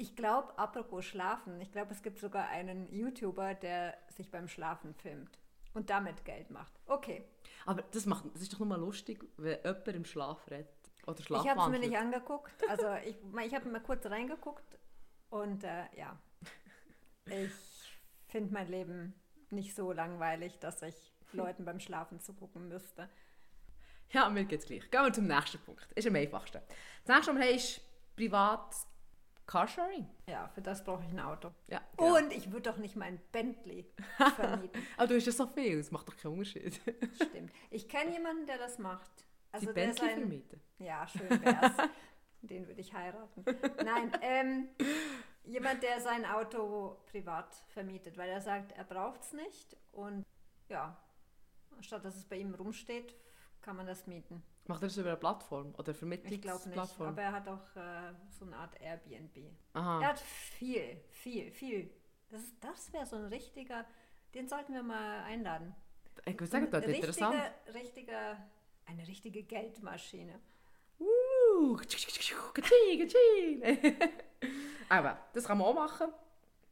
Ich 0.00 0.14
glaube, 0.14 0.56
apropos 0.56 1.04
Schlafen, 1.04 1.60
ich 1.60 1.72
glaube, 1.72 1.92
es 1.92 2.02
gibt 2.02 2.18
sogar 2.18 2.48
einen 2.48 2.86
YouTuber, 2.92 3.54
der 3.54 3.98
sich 4.08 4.30
beim 4.30 4.46
Schlafen 4.46 4.94
filmt 4.94 5.38
und 5.74 5.90
damit 5.90 6.24
Geld 6.24 6.50
macht. 6.50 6.72
Okay, 6.86 7.24
Aber 7.66 7.82
das, 7.82 8.06
macht, 8.06 8.24
das 8.32 8.42
ist 8.42 8.52
doch 8.52 8.60
nur 8.60 8.68
mal 8.68 8.80
lustig, 8.80 9.24
wenn 9.36 9.58
jemand 9.64 9.88
im 9.88 10.04
Schlaf 10.04 10.48
redet. 10.50 10.68
Oder 11.06 11.18
ich 11.20 11.48
habe 11.48 11.60
es 11.60 11.68
mir 11.68 11.78
nicht 11.78 11.96
angeguckt. 11.96 12.52
Also 12.68 12.86
ich, 13.04 13.16
ich 13.46 13.54
habe 13.54 13.68
mal 13.68 13.80
kurz 13.80 14.06
reingeguckt 14.06 14.78
und 15.30 15.64
äh, 15.64 15.84
ja, 15.96 16.18
ich 17.26 17.52
finde 18.28 18.52
mein 18.52 18.68
Leben 18.68 19.14
nicht 19.50 19.74
so 19.74 19.92
langweilig, 19.92 20.58
dass 20.58 20.82
ich 20.82 20.94
Leuten 21.32 21.64
beim 21.64 21.80
Schlafen 21.80 22.20
zugucken 22.20 22.68
müsste. 22.68 23.08
Ja, 24.10 24.28
mir 24.30 24.44
geht's 24.44 24.66
gleich. 24.66 24.90
Gehen 24.90 25.02
wir 25.02 25.12
zum 25.12 25.26
nächsten 25.26 25.58
Punkt. 25.58 25.86
Ist 25.94 26.06
am 26.06 26.14
einfachsten. 26.14 26.60
Das 27.04 27.16
nächste, 27.16 27.32
haben, 27.32 27.42
ist 27.42 27.80
privat 28.16 28.74
Carsharing. 29.48 30.06
Ja, 30.28 30.46
für 30.48 30.60
das 30.60 30.84
brauche 30.84 31.02
ich 31.04 31.10
ein 31.10 31.20
Auto. 31.20 31.50
Ja, 31.68 31.80
genau. 31.96 32.18
Und 32.18 32.32
ich 32.32 32.52
würde 32.52 32.70
doch 32.70 32.76
nicht 32.76 32.96
mein 32.96 33.18
Bentley 33.32 33.86
vermieten. 34.36 34.82
Aber 34.98 35.06
du 35.08 35.16
hast 35.16 35.24
ja 35.24 35.32
so 35.32 35.46
viel, 35.46 35.78
das 35.78 35.90
macht 35.90 36.06
doch 36.06 36.16
keinen 36.16 36.34
Unterschied. 36.34 36.80
Stimmt. 37.14 37.50
Ich 37.70 37.88
kenne 37.88 38.12
jemanden, 38.12 38.46
der 38.46 38.58
das 38.58 38.78
macht. 38.78 39.10
Also 39.50 39.66
Die 39.66 39.72
der 39.72 39.86
Bentley 39.86 40.06
sein, 40.06 40.18
vermieten. 40.18 40.60
Ja, 40.78 41.08
schön 41.08 41.30
wär's. 41.42 41.72
Den 42.42 42.68
würde 42.68 42.80
ich 42.80 42.92
heiraten. 42.92 43.44
Nein, 43.84 44.12
ähm, 44.20 44.68
jemand, 45.44 45.82
der 45.82 46.00
sein 46.00 46.24
Auto 46.24 46.98
privat 47.10 47.52
vermietet, 47.68 48.16
weil 48.16 48.28
er 48.28 48.40
sagt, 48.40 48.72
er 48.72 48.84
braucht 48.84 49.22
es 49.22 49.32
nicht 49.32 49.76
und 49.90 50.24
ja, 50.68 50.96
statt 51.80 52.04
dass 52.04 52.14
es 52.14 52.26
bei 52.26 52.36
ihm 52.36 52.54
rumsteht, 52.54 53.14
kann 53.60 53.76
man 53.76 53.86
das 53.86 54.06
mieten. 54.06 54.44
Macht 54.68 54.82
er 54.82 54.88
das 54.88 54.96
über 54.98 55.08
eine 55.08 55.16
Plattform 55.16 55.74
oder 55.76 55.92
Ich 55.92 55.98
glaube 55.98 56.16
nicht, 56.16 56.22
Vermittlungsplattform? 56.42 57.08
aber 57.08 57.22
er 57.22 57.32
hat 57.32 57.48
auch 57.48 57.76
äh, 57.76 58.12
so 58.38 58.44
eine 58.44 58.56
Art 58.56 58.78
Airbnb. 58.80 59.50
Aha. 59.72 60.02
Er 60.02 60.08
hat 60.08 60.20
viel, 60.20 61.00
viel, 61.10 61.50
viel. 61.50 61.90
Das, 62.28 62.42
ist- 62.42 62.62
das 62.62 62.92
wäre 62.92 63.06
so 63.06 63.16
ein 63.16 63.24
richtiger, 63.24 63.86
den 64.34 64.46
sollten 64.46 64.74
wir 64.74 64.82
mal 64.82 65.22
einladen. 65.24 65.74
Ich 66.26 66.34
würde 66.34 66.46
sagen, 66.46 66.70
das 66.70 66.84
ist 66.84 66.96
interessant. 66.96 67.34
Richtige, 67.72 68.36
eine 68.86 69.08
richtige 69.08 69.42
Geldmaschine. 69.42 70.38
Uh. 71.00 71.78
Aber 74.88 75.18
das 75.32 75.44
kann 75.44 75.58
man 75.58 75.66
auch 75.68 75.74
machen. 75.74 76.08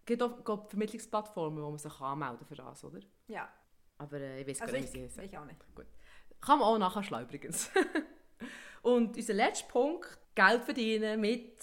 Es 0.01 0.07
gibt 0.07 0.23
auch 0.23 0.69
Vermittlungsplattformen, 0.69 1.63
wo 1.65 1.71
man 1.71 1.79
sich 1.79 2.01
anmelden 2.01 2.39
kann 2.39 2.47
für 2.47 2.55
das, 2.55 2.85
oder? 2.85 3.01
Ja, 3.27 3.49
Aber 3.99 4.19
äh, 4.21 4.41
ich 4.43 4.47
weiß 4.49 4.59
gar 4.61 4.69
also 4.69 4.77
nicht, 4.81 4.89
ich, 4.89 4.95
wie 4.95 4.99
sie 4.99 5.05
heißen. 5.07 5.25
ich 5.25 5.37
auch 5.39 5.45
nicht. 5.45 5.59
Kann 6.47 6.61
man 6.61 6.69
auch 6.69 6.79
nachschlagen 6.79 7.27
übrigens. 7.27 7.71
Und 8.83 9.17
unser 9.17 9.35
letzter 9.35 9.67
Punkt, 9.67 10.17
Geld 10.37 10.63
verdienen 10.63 11.21
mit 11.21 11.61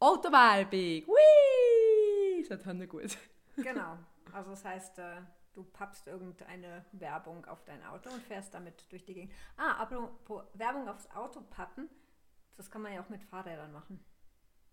Autowerbung. 0.00 1.06
Whee! 1.06 2.46
Das 2.48 2.64
hat 2.64 2.76
nicht 2.76 2.88
gut. 2.88 3.18
Genau. 3.56 3.98
Also 4.32 4.50
das 4.50 4.64
heißt, 4.64 4.98
äh, 4.98 5.20
du 5.52 5.62
pappst 5.62 6.06
irgendeine 6.06 6.86
Werbung 6.92 7.44
auf 7.44 7.64
dein 7.64 7.84
Auto 7.84 8.08
und 8.08 8.22
fährst 8.22 8.54
damit 8.54 8.90
durch 8.90 9.04
die 9.04 9.12
Gegend. 9.12 9.32
Ah, 9.58 9.72
apropos 9.72 10.44
Werbung 10.54 10.88
aufs 10.88 11.10
Auto 11.10 11.42
pappen, 11.42 11.90
das 12.56 12.70
kann 12.70 12.80
man 12.80 12.94
ja 12.94 13.02
auch 13.02 13.08
mit 13.10 13.22
Fahrrädern 13.24 13.72
machen. 13.72 14.02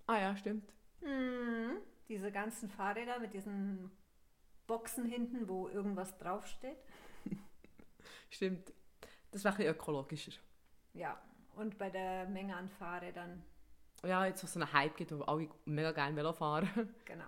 Ah 0.07 0.17
ja, 0.17 0.37
stimmt. 0.37 0.71
Mhm. 1.01 1.81
Diese 2.07 2.31
ganzen 2.31 2.69
Fahrräder 2.69 3.19
mit 3.19 3.33
diesen 3.33 3.91
Boxen 4.65 5.05
hinten, 5.05 5.49
wo 5.49 5.67
irgendwas 5.67 6.17
draufsteht. 6.19 6.77
Stimmt. 8.29 8.71
Das 9.35 9.43
wäre 9.43 9.53
ein 9.53 9.57
bisschen 9.57 9.73
ökologischer. 9.75 10.31
Ja, 10.93 11.21
und 11.57 11.77
bei 11.77 11.89
der 11.89 12.25
Menge 12.29 12.55
an 12.55 12.69
Fahrrädern, 12.69 13.43
Ja, 14.05 14.25
jetzt 14.25 14.41
wo 14.41 14.45
es 14.45 14.53
so 14.53 14.61
einen 14.61 14.71
Hype 14.71 14.95
gibt, 14.95 15.11
wo 15.11 15.23
alle 15.23 15.49
mega 15.65 15.91
gerne 15.91 16.15
Velo 16.15 16.31
fahren. 16.31 16.69
genau. 17.03 17.25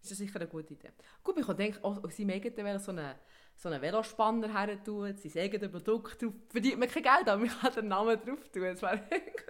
Das 0.00 0.12
ist 0.12 0.16
sicher 0.16 0.40
eine 0.40 0.48
gute 0.48 0.72
Idee. 0.72 0.92
Gut, 1.22 1.36
ich 1.36 1.46
kann 1.46 1.58
denken, 1.58 1.84
auch 1.84 2.10
seinem 2.10 2.30
eigenen 2.30 2.56
Velo 2.56 2.78
so 2.78 2.92
einen, 2.92 3.14
so 3.54 3.68
einen 3.68 3.82
Velospanner 3.82 4.50
her 4.50 4.82
tun, 4.82 5.14
sein 5.14 5.42
eigenes 5.42 5.70
Produkt 5.70 6.22
drauf. 6.22 6.32
Verdient 6.48 6.78
man 6.78 6.88
kein 6.88 7.02
Geld, 7.02 7.28
aber 7.28 7.36
man 7.36 7.50
kann 7.50 7.74
den 7.74 7.88
Namen 7.88 8.18
drauf 8.18 8.48
tun. 8.48 8.62
Das 8.62 8.80
wäre 8.80 9.02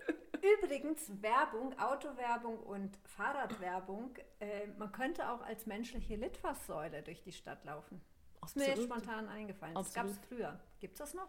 Übrigens, 0.61 1.09
Werbung, 1.23 1.79
Autowerbung 1.79 2.59
und 2.65 2.99
Fahrradwerbung, 3.05 4.17
äh, 4.41 4.67
man 4.77 4.91
könnte 4.91 5.31
auch 5.31 5.43
als 5.43 5.67
menschliche 5.67 6.17
Litfaßsäule 6.17 7.05
durch 7.05 7.23
die 7.23 7.31
Stadt 7.31 7.65
laufen. 7.65 8.01
Ist 8.45 8.57
mir 8.57 8.65
jetzt 8.65 8.81
Absolut. 8.81 9.05
spontan 9.05 9.29
eingefallen. 9.29 9.77
Das 9.77 9.95
gab 9.95 10.07
es 10.07 10.19
Absolut. 10.19 10.41
früher. 10.41 10.61
Gibt 10.81 10.95
es 10.95 10.99
das 10.99 11.15
noch? 11.15 11.29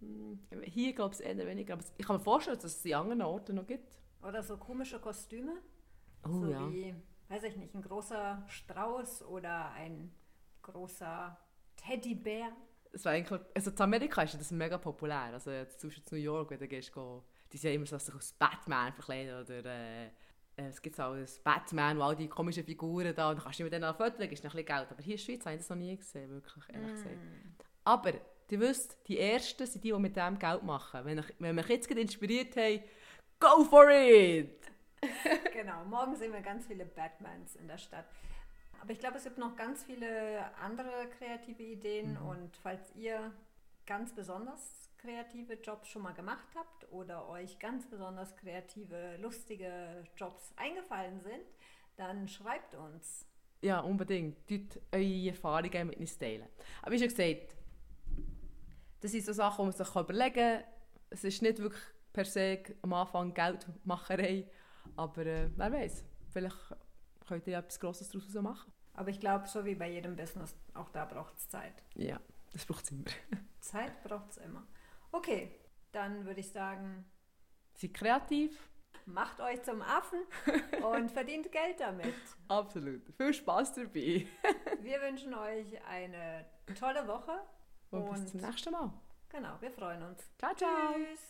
Hier 0.00 0.92
glaube 0.92 1.14
ich 1.14 1.20
eher 1.20 1.36
weniger, 1.46 1.74
aber 1.74 1.84
ich 1.96 2.06
kann 2.06 2.16
mir 2.16 2.22
vorstellen, 2.22 2.56
dass 2.56 2.76
es 2.76 2.84
in 2.84 2.94
anderen 2.94 3.22
Orten 3.22 3.56
noch 3.56 3.66
gibt. 3.66 3.98
Oder 4.22 4.42
so 4.42 4.56
komische 4.56 4.98
Kostüme? 4.98 5.58
Oh 6.24 6.40
so 6.40 6.50
ja. 6.50 6.70
wie, 6.70 6.94
weiß 7.28 7.44
ich 7.44 7.56
nicht, 7.56 7.74
ein 7.74 7.82
großer 7.82 8.44
Strauß 8.46 9.24
oder 9.24 9.70
ein 9.72 10.12
großer 10.62 11.38
Teddybär. 11.76 12.52
Es 12.92 13.04
war 13.04 13.12
eigentlich, 13.12 13.40
also 13.54 13.70
in 13.70 13.80
Amerika 13.80 14.22
ist 14.22 14.34
das 14.34 14.50
mega 14.50 14.78
populär. 14.78 15.30
Also 15.32 15.50
jetzt 15.50 15.80
zum 15.80 15.90
Beispiel 15.90 16.04
in 16.10 16.18
New 16.18 16.24
York, 16.24 16.50
wenn 16.50 16.58
du 16.58 16.68
gehst, 16.68 16.92
go, 16.92 17.24
die 17.52 17.56
sind 17.58 17.70
ja 17.70 17.74
immer 17.74 17.86
so 17.86 17.98
sich 17.98 18.14
als 18.14 18.32
Batman 18.32 18.92
verkleiden 18.92 19.40
oder 19.40 19.64
äh, 19.64 20.10
äh, 20.58 20.68
es 20.68 20.82
gibt 20.82 21.00
auch 21.00 21.14
das 21.14 21.38
Batman, 21.38 21.98
wo 21.98 22.02
all 22.02 22.16
die 22.16 22.28
komischen 22.28 22.64
Figuren 22.64 23.14
da 23.14 23.30
und 23.30 23.36
dann 23.36 23.44
kannst 23.44 23.60
du 23.60 23.64
mit 23.64 23.72
denen 23.72 23.84
auch 23.84 23.96
Fotos, 23.96 24.18
gibst 24.18 24.44
noch 24.44 24.52
ein 24.54 24.64
bisschen 24.64 24.76
Geld. 24.76 24.90
Aber 24.90 25.02
hier 25.02 25.14
in 25.14 25.18
der 25.18 25.24
Schweiz 25.24 25.46
habe 25.46 25.54
ich 25.54 25.60
das 25.60 25.70
noch 25.70 25.76
nie 25.76 25.96
gesehen, 25.96 26.30
wirklich, 26.30 26.64
ehrlich 26.68 26.92
gesagt. 26.92 27.16
Aber, 27.84 28.12
ihr 28.52 28.60
wisst, 28.60 28.96
die 29.06 29.18
Ersten 29.18 29.66
sind 29.66 29.84
die, 29.84 29.92
die 29.92 29.98
mit 29.98 30.16
dem 30.16 30.38
Geld 30.38 30.62
machen. 30.62 31.04
Wenn, 31.04 31.18
ich, 31.18 31.34
wenn 31.38 31.56
wir 31.56 31.62
euch 31.62 31.70
jetzt 31.70 31.90
inspiriert 31.90 32.56
haben, 32.56 32.82
go 33.40 33.64
for 33.64 33.90
it! 33.90 34.60
genau, 35.52 35.84
morgen 35.84 36.16
sehen 36.16 36.32
wir 36.32 36.40
ganz 36.40 36.66
viele 36.66 36.84
Batmans 36.84 37.56
in 37.56 37.68
der 37.68 37.78
Stadt. 37.78 38.06
Aber 38.80 38.90
ich 38.90 38.98
glaube, 38.98 39.16
es 39.16 39.24
gibt 39.24 39.38
noch 39.38 39.56
ganz 39.56 39.84
viele 39.84 40.44
andere 40.56 41.08
kreative 41.18 41.62
Ideen 41.62 42.12
Mhm. 42.20 42.26
und 42.28 42.56
falls 42.56 42.94
ihr 42.96 43.32
ganz 43.86 44.14
besonders 44.14 44.90
kreative 44.98 45.54
Jobs 45.54 45.88
schon 45.88 46.02
mal 46.02 46.12
gemacht 46.14 46.48
habt 46.54 46.92
oder 46.92 47.28
euch 47.28 47.58
ganz 47.58 47.88
besonders 47.88 48.36
kreative, 48.36 49.16
lustige 49.20 50.04
Jobs 50.16 50.52
eingefallen 50.56 51.20
sind, 51.20 51.44
dann 51.96 52.28
schreibt 52.28 52.74
uns. 52.74 53.24
Ja, 53.62 53.80
unbedingt. 53.80 54.36
Dort 54.50 54.80
eure 54.92 55.28
Erfahrungen 55.28 55.88
mit 55.88 55.98
uns 55.98 56.16
teilen. 56.18 56.48
Aber 56.82 56.92
wie 56.92 56.98
schon 56.98 57.08
gesagt, 57.08 57.56
das 59.00 59.12
sind 59.12 59.24
so 59.24 59.32
Sachen, 59.32 59.62
die 59.70 59.76
man 59.78 59.86
sich 59.86 59.94
überlegen 59.96 60.34
kann. 60.34 60.64
Es 61.10 61.24
ist 61.24 61.42
nicht 61.42 61.58
wirklich 61.58 61.82
per 62.12 62.24
se 62.24 62.62
am 62.82 62.92
Anfang 62.92 63.32
Geldmacherei, 63.32 64.46
aber 64.96 65.26
äh, 65.26 65.50
wer 65.56 65.72
weiß, 65.72 66.04
vielleicht 66.32 66.56
könnt 67.26 67.46
ihr 67.46 67.54
ja 67.54 67.58
etwas 67.60 67.78
Grosses 67.80 68.08
daraus 68.10 68.34
machen. 68.34 68.72
Aber 68.94 69.10
ich 69.10 69.20
glaube, 69.20 69.46
so 69.46 69.64
wie 69.64 69.74
bei 69.74 69.88
jedem 69.90 70.16
Business, 70.16 70.56
auch 70.74 70.88
da 70.90 71.04
braucht 71.04 71.36
es 71.36 71.48
Zeit. 71.48 71.84
Ja, 71.94 72.18
das 72.52 72.66
braucht 72.66 72.84
es 72.84 72.90
immer. 72.90 73.04
Zeit 73.60 74.02
braucht 74.02 74.30
es 74.30 74.36
immer. 74.38 74.66
Okay, 75.12 75.52
dann 75.92 76.24
würde 76.26 76.40
ich 76.40 76.50
sagen, 76.50 77.04
Seid 77.74 77.94
kreativ. 77.94 78.68
macht 79.06 79.40
euch 79.40 79.62
zum 79.62 79.80
Affen 79.82 80.20
und 80.92 81.12
verdient 81.12 81.52
Geld 81.52 81.78
damit. 81.80 82.12
Absolut. 82.48 83.02
Viel 83.16 83.32
Spaß 83.32 83.74
dabei. 83.74 84.26
Wir 84.82 85.00
wünschen 85.02 85.32
euch 85.34 85.80
eine 85.86 86.44
tolle 86.78 87.06
Woche 87.06 87.38
Und, 87.90 88.10
bis 88.10 88.20
Und- 88.20 88.28
zum 88.28 88.40
nächsten 88.40 88.72
Mal. 88.72 88.92
genau, 89.28 89.56
wir 89.60 89.70
freuen 89.70 90.02
uns. 90.02 90.20
Ciao, 90.38 90.54
ciao. 90.54 90.92
Tschüss. 90.94 91.20